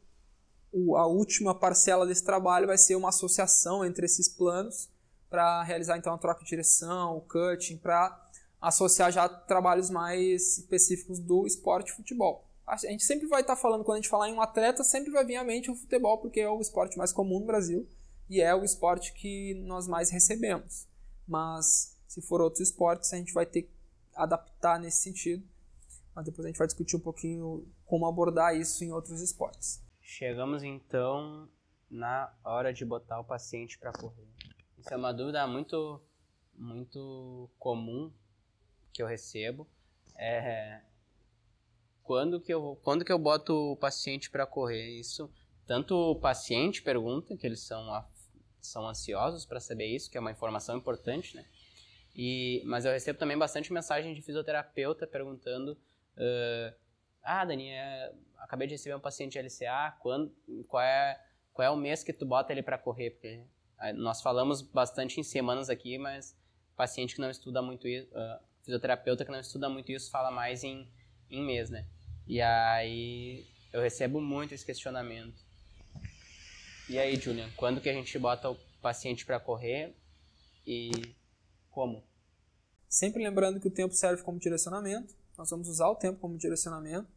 o, 0.74 0.98
a 0.98 1.08
última 1.08 1.56
parcela 1.56 2.06
desse 2.06 2.26
trabalho 2.26 2.68
vai 2.68 2.78
ser 2.78 2.98
uma 2.98 3.10
associação 3.10 3.86
entre 3.86 4.06
esses 4.06 4.28
planos 4.28 4.90
para 5.30 5.64
realizar 5.64 5.98
então 5.98 6.14
a 6.14 6.18
troca 6.18 6.44
de 6.44 6.50
direção, 6.50 7.18
o 7.18 7.22
cutting, 7.22 7.78
para 7.78 8.28
associar 8.62 9.12
já 9.12 9.30
trabalhos 9.30 9.90
mais 9.90 10.58
específicos 10.58 11.20
do 11.20 11.46
esporte 11.46 11.92
futebol. 11.92 12.46
A 12.68 12.76
gente 12.78 13.04
sempre 13.04 13.28
vai 13.28 13.42
estar 13.42 13.56
tá 13.56 13.62
falando, 13.62 13.84
quando 13.84 13.98
a 13.98 14.02
gente 14.02 14.10
falar 14.10 14.30
em 14.30 14.34
um 14.34 14.42
atleta, 14.42 14.84
sempre 14.84 15.12
vai 15.12 15.26
vir 15.26 15.38
à 15.38 15.44
mente 15.44 15.72
o 15.72 15.76
futebol, 15.76 16.20
porque 16.20 16.40
é 16.40 16.50
o 16.50 16.62
esporte 16.62 16.98
mais 16.98 17.12
comum 17.12 17.40
no 17.40 17.46
Brasil 17.46 17.88
e 18.30 18.42
é 18.42 18.54
o 18.54 18.64
esporte 18.64 19.14
que 19.14 19.56
nós 19.66 19.88
mais 19.88 20.12
recebemos. 20.12 20.88
Mas 21.28 21.98
se 22.08 22.22
for 22.22 22.42
outros 22.42 22.62
esportes, 22.62 23.12
a 23.14 23.18
gente 23.18 23.34
vai 23.34 23.46
ter 23.46 23.64
que 23.64 23.72
adaptar 24.16 24.80
nesse 24.80 25.02
sentido. 25.02 25.44
Mas 26.14 26.26
depois 26.26 26.46
a 26.46 26.50
gente 26.50 26.58
vai 26.58 26.68
discutir 26.68 26.96
um 26.96 27.00
pouquinho 27.00 27.68
como 27.86 28.06
abordar 28.06 28.56
isso 28.56 28.84
em 28.84 28.92
outros 28.92 29.22
esportes. 29.22 29.82
Chegamos 30.02 30.64
então 30.64 31.48
na 31.90 32.32
hora 32.44 32.74
de 32.74 32.86
botar 32.86 33.20
o 33.20 33.24
paciente 33.24 33.80
para 33.80 33.92
correr. 33.94 34.28
Isso 34.80 34.94
é 34.94 34.98
uma 34.98 35.14
dúvida 35.14 35.46
muito 35.46 36.02
muito 36.56 37.50
comum 37.58 38.12
que 38.94 39.02
eu 39.02 39.08
recebo. 39.08 39.68
É, 40.18 40.82
quando 42.04 42.40
que 42.40 42.54
eu 42.54 42.80
quando 42.84 43.06
que 43.06 43.12
eu 43.12 43.20
boto 43.20 43.54
o 43.54 43.78
paciente 43.78 44.30
para 44.30 44.46
correr? 44.46 45.00
Isso 45.00 45.32
tanto 45.68 45.96
o 45.96 46.16
paciente 46.16 46.82
pergunta 46.82 47.36
que 47.36 47.46
eles 47.46 47.60
são 47.62 47.88
são 48.62 48.88
ansiosos 48.88 49.46
para 49.46 49.60
saber 49.60 49.88
isso 49.88 50.10
que 50.10 50.18
é 50.18 50.22
uma 50.22 50.32
informação 50.32 50.78
importante 50.78 51.36
né? 51.36 51.46
E 52.16 52.62
mas 52.66 52.86
eu 52.86 52.92
recebo 52.92 53.20
também 53.20 53.38
bastante 53.38 53.72
mensagem 53.72 54.14
de 54.14 54.22
fisioterapeuta 54.22 55.06
perguntando 55.06 55.74
uh, 55.74 56.76
ah 57.22 57.46
Dani 57.46 57.70
é, 57.70 58.14
acabei 58.38 58.68
de 58.68 58.74
receber 58.74 58.96
um 58.96 59.00
paciente 59.00 59.40
LCA 59.40 59.96
quando 60.02 60.34
qual 60.68 60.84
é 60.84 61.22
qual 61.54 61.66
é 61.66 61.70
o 61.70 61.76
mês 61.76 62.04
que 62.04 62.14
tu 62.14 62.26
bota 62.26 62.54
ele 62.54 62.64
para 62.64 62.78
correr? 62.78 63.12
Porque 63.12 63.46
nós 63.96 64.22
falamos 64.22 64.62
bastante 64.62 65.20
em 65.20 65.24
semanas 65.24 65.70
aqui 65.70 65.98
mas 65.98 66.36
paciente 66.76 67.16
que 67.16 67.22
não 67.22 67.30
estuda 67.30 67.62
muito 67.62 67.88
isso 67.88 68.08
uh, 68.12 68.40
fisioterapeuta 68.64 69.26
que 69.26 69.32
não 69.32 69.40
estuda 69.40 69.70
muito 69.70 69.92
isso 69.92 70.10
fala 70.10 70.32
mais 70.32 70.64
em 70.64 70.88
em 71.30 71.44
mês 71.44 71.70
né 71.70 71.86
e 72.28 72.42
aí 72.42 73.48
eu 73.72 73.82
recebo 73.82 74.20
muito 74.20 74.54
esse 74.54 74.66
questionamento. 74.66 75.44
E 76.88 76.98
aí, 76.98 77.16
Julian, 77.16 77.50
quando 77.56 77.82
que 77.82 77.90
a 77.90 77.94
gente 77.94 78.18
bota 78.18 78.50
o 78.50 78.58
paciente 78.82 79.26
para 79.26 79.40
correr 79.40 79.96
e 80.66 80.92
como? 81.70 82.04
Sempre 82.88 83.24
lembrando 83.24 83.60
que 83.60 83.68
o 83.68 83.72
tempo 83.72 83.94
serve 83.94 84.24
como 84.24 84.40
direcionamento. 84.40 85.16
Nós 85.38 85.50
vamos 85.50 85.68
usar 85.68 85.88
o 85.88 85.96
tempo 85.96 86.20
como 86.20 86.38
direcionamento 86.38 87.08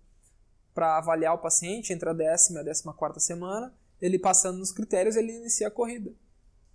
para 0.74 0.98
avaliar 0.98 1.34
o 1.34 1.38
paciente 1.38 1.92
entre 1.92 2.08
a 2.08 2.12
décima 2.12 2.58
e 2.58 2.60
a 2.60 2.64
décima 2.64 2.92
quarta 2.92 3.18
semana. 3.18 3.74
Ele 4.00 4.18
passando 4.18 4.58
nos 4.58 4.72
critérios, 4.72 5.16
ele 5.16 5.32
inicia 5.32 5.68
a 5.68 5.70
corrida. 5.70 6.12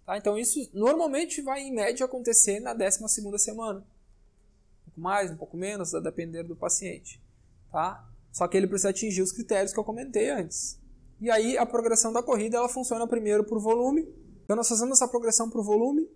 Tá? 0.08 0.17
Então 0.17 0.38
isso 0.38 0.70
normalmente 0.74 1.41
vai 1.41 1.60
em 1.60 1.74
média 1.74 2.06
acontecer 2.06 2.62
na 2.62 2.74
décima 2.74 3.10
segunda 3.10 3.38
semana. 3.38 3.80
Um 3.80 4.86
pouco 4.86 5.02
mais, 5.02 5.30
um 5.30 5.36
pouco 5.36 5.58
menos, 5.58 5.93
a 5.93 6.00
depender 6.00 6.43
do 6.43 6.56
paciente. 6.56 7.22
Tá? 7.70 8.10
Só 8.32 8.48
que 8.48 8.56
ele 8.56 8.67
precisa 8.67 8.89
atingir 8.89 9.22
os 9.22 9.34
critérios 9.34 9.74
que 9.74 9.80
eu 9.80 9.84
comentei 9.84 10.30
antes. 10.30 10.80
E 11.20 11.30
aí 11.30 11.58
a 11.58 11.65
progressão 11.65 12.13
da 12.13 12.24
corrida 12.24 12.56
ela 12.56 12.70
funciona 12.70 13.06
primeiro 13.06 13.43
por 13.43 13.60
volume. 13.60 14.08
Então 14.46 14.56
nós 14.56 14.70
fazemos 14.70 14.98
essa 14.98 15.10
progressão 15.10 15.50
por 15.50 15.62
volume. 15.62 16.10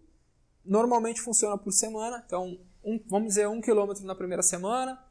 Normalmente 0.63 1.19
funciona 1.19 1.57
por 1.57 1.73
semana. 1.73 2.23
Então 2.25 2.57
um, 2.81 2.97
vamos 3.07 3.27
dizer 3.27 3.49
um 3.49 3.59
quilômetro 3.59 4.05
na 4.05 4.15
primeira 4.15 4.41
semana, 4.41 5.03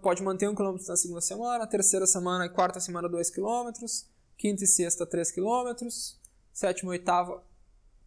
pode 0.00 0.22
manter 0.22 0.48
um 0.48 0.54
quilômetro 0.54 0.86
na 0.86 0.96
segunda 0.96 1.20
semana, 1.20 1.66
terceira 1.66 2.06
semana 2.06 2.46
e 2.46 2.48
quarta 2.48 2.78
semana 2.78 3.08
dois 3.08 3.28
quilômetros, 3.28 4.08
quinta 4.36 4.62
e 4.62 4.68
sexta 4.68 5.04
três 5.04 5.32
quilômetros, 5.32 6.16
sétima 6.52 6.94
e 6.94 6.98
oitava 6.98 7.49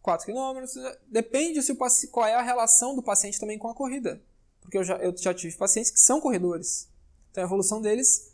4 0.04 0.26
quilômetros. 0.26 0.74
Depende 1.08 1.62
se 1.62 1.72
o, 1.72 1.76
qual 2.10 2.26
é 2.26 2.34
a 2.34 2.42
relação 2.42 2.94
do 2.94 3.02
paciente 3.02 3.40
também 3.40 3.58
com 3.58 3.68
a 3.68 3.74
corrida. 3.74 4.22
Porque 4.60 4.76
eu 4.76 4.84
já, 4.84 4.96
eu 4.98 5.16
já 5.16 5.32
tive 5.32 5.56
pacientes 5.56 5.90
que 5.90 5.98
são 5.98 6.20
corredores. 6.20 6.90
Então 7.30 7.42
a 7.42 7.46
evolução 7.46 7.80
deles 7.80 8.30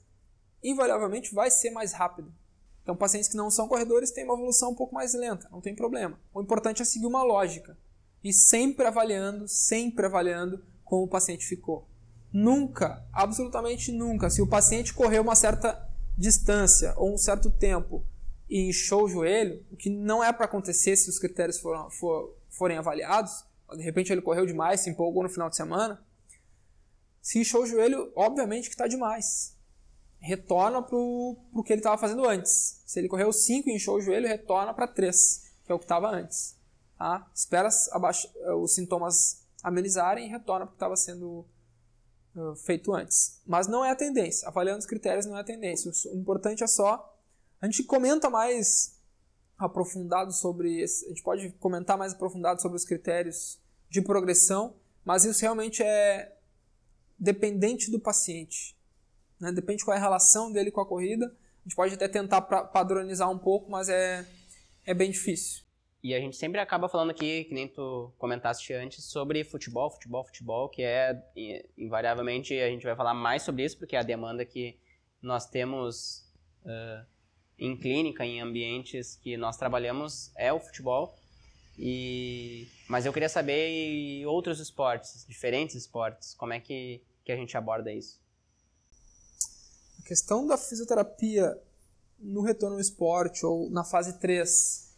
invariavelmente 0.63 1.33
vai 1.33 1.49
ser 1.49 1.71
mais 1.71 1.93
rápido. 1.93 2.35
Então, 2.83 2.97
pacientes 2.97 3.29
que 3.29 3.37
não 3.37 3.51
são 3.51 3.69
corredores 3.69 4.11
têm 4.11 4.25
uma 4.25 4.35
evolução 4.35 4.73
um 4.73 4.75
pouco 4.75 4.95
mais 4.95 5.15
lenta, 5.15 5.49
não 5.51 5.61
tem 5.61 5.77
problema. 5.77 6.19
O 6.35 6.43
importante 6.43 6.83
é 6.83 6.85
seguir 6.85 7.07
uma 7.07 7.23
lógica 7.23 7.79
e 8.25 8.33
sempre 8.33 8.85
avaliando, 8.87 9.47
sempre 9.47 10.07
avaliando 10.07 10.65
como 10.85 11.05
o 11.05 11.09
paciente 11.09 11.47
ficou. 11.47 11.89
nunca, 12.33 13.05
absolutamente 13.13 13.93
nunca, 13.93 14.29
se 14.29 14.43
o 14.43 14.47
paciente 14.47 14.93
correu 14.95 15.23
uma 15.23 15.37
certa 15.37 15.89
distância 16.17 16.95
ou 16.97 17.15
um 17.15 17.19
certo 17.19 17.51
tempo 17.51 18.05
e 18.51 18.69
inchou 18.69 19.05
o 19.05 19.09
joelho, 19.09 19.65
o 19.71 19.77
que 19.77 19.89
não 19.89 20.23
é 20.23 20.33
para 20.33 20.45
acontecer 20.45 20.97
se 20.97 21.09
os 21.09 21.19
critérios 21.19 21.61
foram, 21.61 21.89
for, 21.89 22.37
forem 22.49 22.77
avaliados, 22.77 23.45
de 23.77 23.83
repente 23.83 24.13
ele 24.13 24.21
correu 24.21 24.45
demais, 24.45 24.81
se 24.81 24.91
empolgou 24.91 25.23
no 25.23 25.29
final 25.29 25.49
de 25.49 25.57
semana, 25.57 26.05
se 27.23 27.39
inchou 27.39 27.63
o 27.63 27.67
joelho, 27.67 28.13
obviamente 28.17 28.69
que 28.69 28.75
está 28.75 28.89
demais. 28.89 29.57
Retorna 30.19 30.83
para 30.83 30.97
o 30.97 31.63
que 31.65 31.73
ele 31.73 31.81
estava 31.81 31.97
fazendo 31.97 32.29
antes. 32.29 32.83
Se 32.85 32.99
ele 32.99 33.09
correu 33.09 33.33
5 33.33 33.69
e 33.69 33.75
inchou 33.75 33.97
o 33.97 34.01
joelho, 34.01 34.27
retorna 34.27 34.75
para 34.75 34.87
3, 34.87 35.53
que 35.65 35.73
é 35.73 35.75
o 35.75 35.79
que 35.79 35.85
estava 35.85 36.11
antes. 36.11 36.57
Tá? 36.99 37.31
Espera 37.35 37.69
os 38.59 38.75
sintomas 38.75 39.47
amenizarem 39.63 40.27
e 40.27 40.29
retorna 40.29 40.67
para 40.67 40.73
o 40.73 40.73
que 40.73 40.77
estava 40.77 40.97
sendo 40.97 41.47
uh, 42.35 42.57
feito 42.57 42.93
antes. 42.93 43.41
Mas 43.47 43.67
não 43.67 43.85
é 43.85 43.91
a 43.91 43.97
tendência. 43.97 44.49
Avaliando 44.49 44.81
os 44.81 44.87
critérios 44.87 45.25
não 45.25 45.37
é 45.37 45.41
a 45.41 45.45
tendência. 45.45 45.91
O 46.13 46.17
importante 46.17 46.65
é 46.65 46.67
só. 46.67 47.19
A 47.61 47.67
gente 47.67 47.85
comenta 47.85 48.31
mais 48.31 48.99
aprofundado 49.59 50.33
sobre. 50.33 50.81
Esse, 50.81 51.05
a 51.07 51.09
gente 51.09 51.23
pode 51.23 51.51
comentar 51.61 51.99
mais 51.99 52.15
aprofundado 52.15 52.63
sobre 52.63 52.77
os 52.77 52.85
critérios 52.85 53.61
de 53.89 54.01
progressão, 54.01 54.75
mas 55.05 55.25
isso 55.25 55.41
realmente 55.43 55.83
é 55.83 56.37
dependente 57.19 57.91
do 57.91 58.01
paciente. 58.01 58.77
Né? 59.39 59.53
Depende 59.53 59.85
qual 59.85 59.95
é 59.95 59.99
a 59.99 60.03
relação 60.03 60.51
dele 60.51 60.71
com 60.71 60.81
a 60.81 60.87
corrida. 60.87 61.27
A 61.27 61.69
gente 61.69 61.77
pode 61.77 61.95
até 61.95 62.09
tentar 62.09 62.41
padronizar 62.41 63.31
um 63.31 63.39
pouco, 63.39 63.71
mas 63.71 63.89
é, 63.89 64.27
é 64.87 64.95
bem 64.95 65.11
difícil. 65.11 65.63
E 66.03 66.15
a 66.15 66.19
gente 66.19 66.37
sempre 66.37 66.59
acaba 66.59 66.89
falando 66.89 67.11
aqui, 67.11 67.45
que 67.45 67.53
nem 67.53 67.69
tu 67.69 68.11
comentaste 68.17 68.73
antes, 68.73 69.05
sobre 69.05 69.45
futebol, 69.45 69.91
futebol, 69.91 70.25
futebol, 70.25 70.69
que 70.71 70.83
é, 70.83 71.23
invariavelmente, 71.77 72.59
a 72.59 72.69
gente 72.69 72.85
vai 72.85 72.97
falar 72.97 73.13
mais 73.13 73.43
sobre 73.43 73.65
isso, 73.65 73.77
porque 73.77 73.95
é 73.95 73.99
a 73.99 74.03
demanda 74.03 74.43
que 74.47 74.79
nós 75.21 75.47
temos 75.47 76.27
uh, 76.65 77.07
em 77.61 77.77
clínica, 77.77 78.25
em 78.25 78.41
ambientes 78.41 79.17
que 79.23 79.37
nós 79.37 79.57
trabalhamos, 79.57 80.33
é 80.37 80.53
o 80.53 80.59
futebol. 80.59 81.15
E... 81.79 82.67
Mas 82.89 83.07
eu 83.07 83.13
queria 83.13 83.29
saber 83.29 84.27
outros 84.27 84.59
esportes, 84.59 85.25
diferentes 85.29 85.77
esportes, 85.77 86.35
como 86.35 86.53
é 86.53 86.59
que 86.59 87.03
que 87.31 87.33
a 87.33 87.37
gente 87.37 87.57
aborda 87.57 87.93
isso? 87.93 88.21
A 89.99 90.03
questão 90.03 90.47
da 90.47 90.59
fisioterapia 90.59 91.57
no 92.19 92.43
retorno 92.43 92.77
ao 92.77 92.81
esporte 92.81 93.47
ou 93.47 93.71
na 93.71 93.85
fase 93.85 94.19
3 94.19 94.91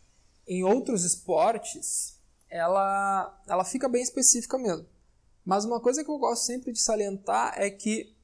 em 0.46 0.64
outros 0.64 1.05
esportes, 1.05 2.18
ela, 2.48 3.42
ela 3.46 3.64
fica 3.64 3.88
bem 3.88 4.03
específica 4.03 4.59
mesmo. 4.59 4.87
Mas 5.44 5.64
uma 5.64 5.81
coisa 5.81 6.03
que 6.03 6.11
eu 6.11 6.18
gosto 6.18 6.44
sempre 6.44 6.72
de 6.72 6.81
salientar 6.81 7.55
é 7.57 7.70
que, 7.70 8.14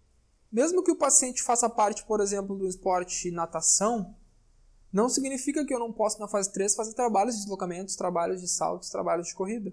mesmo 0.50 0.82
que 0.82 0.90
o 0.90 0.98
paciente 0.98 1.42
faça 1.42 1.68
parte, 1.68 2.04
por 2.04 2.20
exemplo, 2.20 2.56
do 2.56 2.66
esporte 2.66 3.30
natação, 3.30 4.16
não 4.92 5.08
significa 5.08 5.64
que 5.64 5.74
eu 5.74 5.78
não 5.78 5.92
possa, 5.92 6.18
na 6.18 6.28
fase 6.28 6.52
3, 6.52 6.74
fazer 6.74 6.94
trabalhos 6.94 7.34
de 7.34 7.42
deslocamentos, 7.42 7.96
trabalhos 7.96 8.40
de 8.40 8.48
saltos, 8.48 8.88
trabalhos 8.88 9.28
de 9.28 9.34
corrida. 9.34 9.72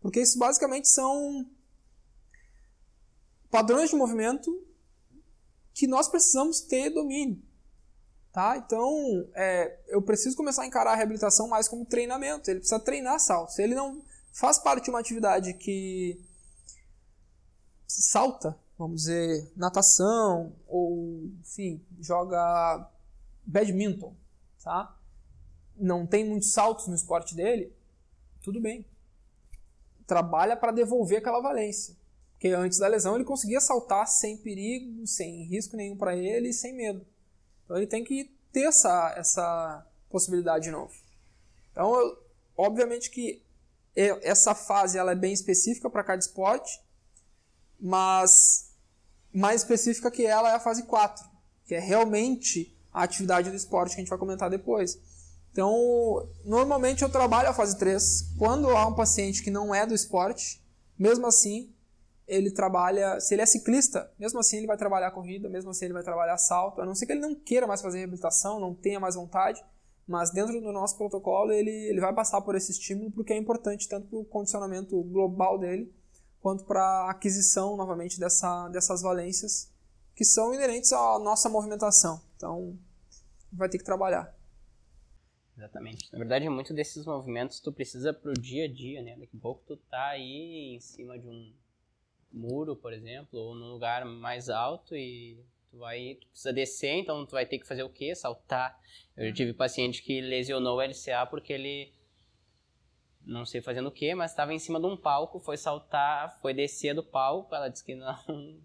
Porque 0.00 0.20
isso 0.20 0.38
basicamente 0.38 0.88
são 0.88 1.48
padrões 3.50 3.90
de 3.90 3.96
movimento 3.96 4.64
que 5.72 5.86
nós 5.86 6.08
precisamos 6.08 6.60
ter 6.60 6.90
domínio. 6.90 7.42
Tá? 8.32 8.56
Então, 8.56 8.90
é, 9.34 9.78
eu 9.88 10.02
preciso 10.02 10.36
começar 10.36 10.62
a 10.62 10.66
encarar 10.66 10.92
a 10.92 10.96
reabilitação 10.96 11.48
mais 11.48 11.68
como 11.68 11.84
treinamento. 11.84 12.50
Ele 12.50 12.60
precisa 12.60 12.80
treinar 12.80 13.18
salto. 13.20 13.52
Se 13.52 13.62
ele 13.62 13.74
não 13.74 14.02
faz 14.32 14.58
parte 14.58 14.84
de 14.84 14.90
uma 14.90 14.98
atividade 14.98 15.54
que 15.54 16.20
salta, 17.86 18.58
vamos 18.76 19.02
dizer, 19.02 19.52
natação, 19.56 20.52
ou, 20.66 21.30
enfim, 21.40 21.84
joga 22.00 22.90
badminton, 23.46 24.16
tá? 24.64 24.98
Não 25.76 26.06
tem 26.06 26.24
muitos 26.24 26.52
saltos 26.52 26.86
no 26.86 26.94
esporte 26.94 27.34
dele, 27.34 27.72
tudo 28.42 28.60
bem. 28.60 28.84
Trabalha 30.06 30.56
para 30.56 30.72
devolver 30.72 31.18
aquela 31.18 31.40
valência. 31.40 31.94
Porque 32.32 32.48
antes 32.48 32.78
da 32.78 32.88
lesão 32.88 33.14
ele 33.14 33.24
conseguia 33.24 33.60
saltar 33.60 34.06
sem 34.06 34.36
perigo, 34.36 35.06
sem 35.06 35.44
risco 35.44 35.76
nenhum 35.76 35.96
para 35.96 36.16
ele 36.16 36.52
sem 36.52 36.74
medo. 36.74 37.06
Então 37.64 37.76
ele 37.76 37.86
tem 37.86 38.04
que 38.04 38.30
ter 38.52 38.64
essa, 38.66 39.14
essa 39.16 39.86
possibilidade 40.10 40.64
de 40.64 40.70
novo. 40.70 40.92
Então, 41.72 41.94
eu, 41.94 42.18
obviamente 42.56 43.10
que 43.10 43.42
essa 43.96 44.54
fase 44.54 44.98
ela 44.98 45.12
é 45.12 45.16
bem 45.16 45.32
específica 45.32 45.88
para 45.88 46.04
cada 46.04 46.20
esporte, 46.20 46.80
mas 47.80 48.72
mais 49.32 49.62
específica 49.62 50.10
que 50.10 50.24
ela 50.24 50.50
é 50.50 50.54
a 50.54 50.60
fase 50.60 50.84
4, 50.84 51.28
que 51.66 51.74
é 51.74 51.80
realmente 51.80 52.76
a 52.94 53.02
atividade 53.02 53.50
do 53.50 53.56
esporte 53.56 53.90
que 53.90 54.00
a 54.00 54.04
gente 54.04 54.08
vai 54.08 54.18
comentar 54.18 54.48
depois. 54.48 54.98
Então, 55.50 56.28
normalmente 56.44 57.02
eu 57.02 57.08
trabalho 57.08 57.48
a 57.48 57.52
fase 57.52 57.76
3 57.76 58.34
quando 58.38 58.70
há 58.70 58.86
um 58.86 58.94
paciente 58.94 59.42
que 59.42 59.50
não 59.50 59.74
é 59.74 59.84
do 59.84 59.94
esporte, 59.94 60.64
mesmo 60.96 61.26
assim, 61.26 61.72
ele 62.26 62.50
trabalha, 62.50 63.20
se 63.20 63.34
ele 63.34 63.42
é 63.42 63.46
ciclista, 63.46 64.10
mesmo 64.18 64.38
assim 64.38 64.58
ele 64.58 64.66
vai 64.66 64.76
trabalhar 64.76 65.10
corrida, 65.10 65.48
mesmo 65.48 65.70
assim 65.70 65.86
ele 65.86 65.94
vai 65.94 66.02
trabalhar 66.02 66.38
salto, 66.38 66.80
a 66.80 66.86
não 66.86 66.94
ser 66.94 67.06
que 67.06 67.12
ele 67.12 67.20
não 67.20 67.34
queira 67.34 67.66
mais 67.66 67.82
fazer 67.82 67.98
reabilitação, 67.98 68.60
não 68.60 68.74
tenha 68.74 68.98
mais 68.98 69.14
vontade, 69.14 69.62
mas 70.06 70.30
dentro 70.30 70.60
do 70.60 70.72
nosso 70.72 70.96
protocolo 70.96 71.52
ele, 71.52 71.70
ele 71.70 72.00
vai 72.00 72.14
passar 72.14 72.40
por 72.40 72.54
esse 72.54 72.72
estímulo 72.72 73.10
porque 73.10 73.32
é 73.32 73.36
importante 73.36 73.88
tanto 73.88 74.06
para 74.06 74.18
o 74.18 74.24
condicionamento 74.24 75.00
global 75.02 75.58
dele, 75.58 75.92
quanto 76.40 76.64
para 76.64 76.82
a 76.82 77.10
aquisição 77.10 77.76
novamente 77.76 78.20
dessa, 78.20 78.68
dessas 78.68 79.02
valências 79.02 79.72
que 80.14 80.24
são 80.24 80.54
inerentes 80.54 80.92
à 80.92 81.18
nossa 81.18 81.48
movimentação. 81.48 82.20
Então, 82.44 82.78
vai 83.50 83.70
ter 83.70 83.78
que 83.78 83.84
trabalhar. 83.84 84.36
Exatamente. 85.56 86.12
Na 86.12 86.18
verdade, 86.18 86.46
muito 86.50 86.74
desses 86.74 87.06
movimentos 87.06 87.58
tu 87.58 87.72
precisa 87.72 88.12
pro 88.12 88.34
dia 88.34 88.66
a 88.66 88.68
dia, 88.68 89.00
né? 89.00 89.16
Daqui 89.16 89.34
a 89.34 89.40
pouco 89.40 89.62
tu 89.66 89.78
tá 89.78 90.08
aí 90.08 90.74
em 90.74 90.80
cima 90.80 91.18
de 91.18 91.26
um 91.26 91.54
muro, 92.30 92.76
por 92.76 92.92
exemplo, 92.92 93.38
ou 93.38 93.54
num 93.54 93.72
lugar 93.72 94.04
mais 94.04 94.50
alto 94.50 94.94
e 94.94 95.42
tu 95.70 95.78
vai, 95.78 96.18
tu 96.20 96.26
precisa 96.26 96.52
descer, 96.52 96.98
então 96.98 97.24
tu 97.24 97.30
vai 97.30 97.46
ter 97.46 97.58
que 97.58 97.66
fazer 97.66 97.82
o 97.82 97.88
quê? 97.88 98.14
Saltar. 98.14 98.78
Eu 99.16 99.32
tive 99.32 99.54
paciente 99.54 100.02
que 100.02 100.20
lesionou 100.20 100.76
o 100.76 100.82
LCA 100.82 101.24
porque 101.30 101.52
ele 101.54 101.94
não 103.24 103.46
sei 103.46 103.62
fazendo 103.62 103.86
o 103.86 103.92
quê, 103.92 104.14
mas 104.14 104.32
estava 104.32 104.52
em 104.52 104.58
cima 104.58 104.78
de 104.78 104.84
um 104.84 104.98
palco, 104.98 105.40
foi 105.40 105.56
saltar, 105.56 106.38
foi 106.42 106.52
descer 106.52 106.94
do 106.94 107.02
palco, 107.02 107.54
ela 107.54 107.70
disse 107.70 107.82
que 107.82 107.94
não 107.94 108.60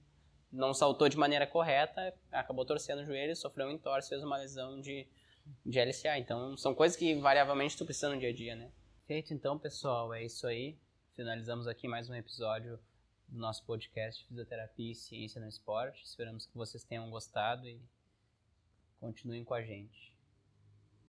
não 0.51 0.73
saltou 0.73 1.07
de 1.07 1.17
maneira 1.17 1.45
correta, 1.45 2.13
acabou 2.31 2.65
torcendo 2.65 2.99
o 2.99 3.05
joelho, 3.05 3.35
sofreu 3.35 3.67
um 3.67 3.71
entorse, 3.71 4.09
fez 4.09 4.23
uma 4.23 4.37
lesão 4.37 4.79
de, 4.79 5.07
de 5.65 5.79
LCA. 5.79 6.17
Então, 6.17 6.57
são 6.57 6.73
coisas 6.73 6.97
que 6.97 7.15
variavelmente 7.15 7.77
tu 7.77 7.85
precisa 7.85 8.09
no 8.09 8.19
dia 8.19 8.29
a 8.29 8.33
dia, 8.33 8.55
né? 8.55 8.71
Feito 9.05 9.33
então, 9.33 9.57
pessoal, 9.57 10.13
é 10.13 10.23
isso 10.23 10.47
aí. 10.47 10.77
Finalizamos 11.15 11.67
aqui 11.67 11.87
mais 11.87 12.09
um 12.09 12.15
episódio 12.15 12.79
do 13.27 13.37
nosso 13.37 13.63
podcast 13.65 14.25
Fisioterapia 14.25 14.91
e 14.91 14.95
Ciência 14.95 15.39
no 15.39 15.47
Esporte. 15.47 16.03
Esperamos 16.03 16.45
que 16.45 16.55
vocês 16.55 16.83
tenham 16.83 17.09
gostado 17.09 17.67
e 17.67 17.79
continuem 18.99 19.43
com 19.43 19.53
a 19.53 19.61
gente. 19.61 20.13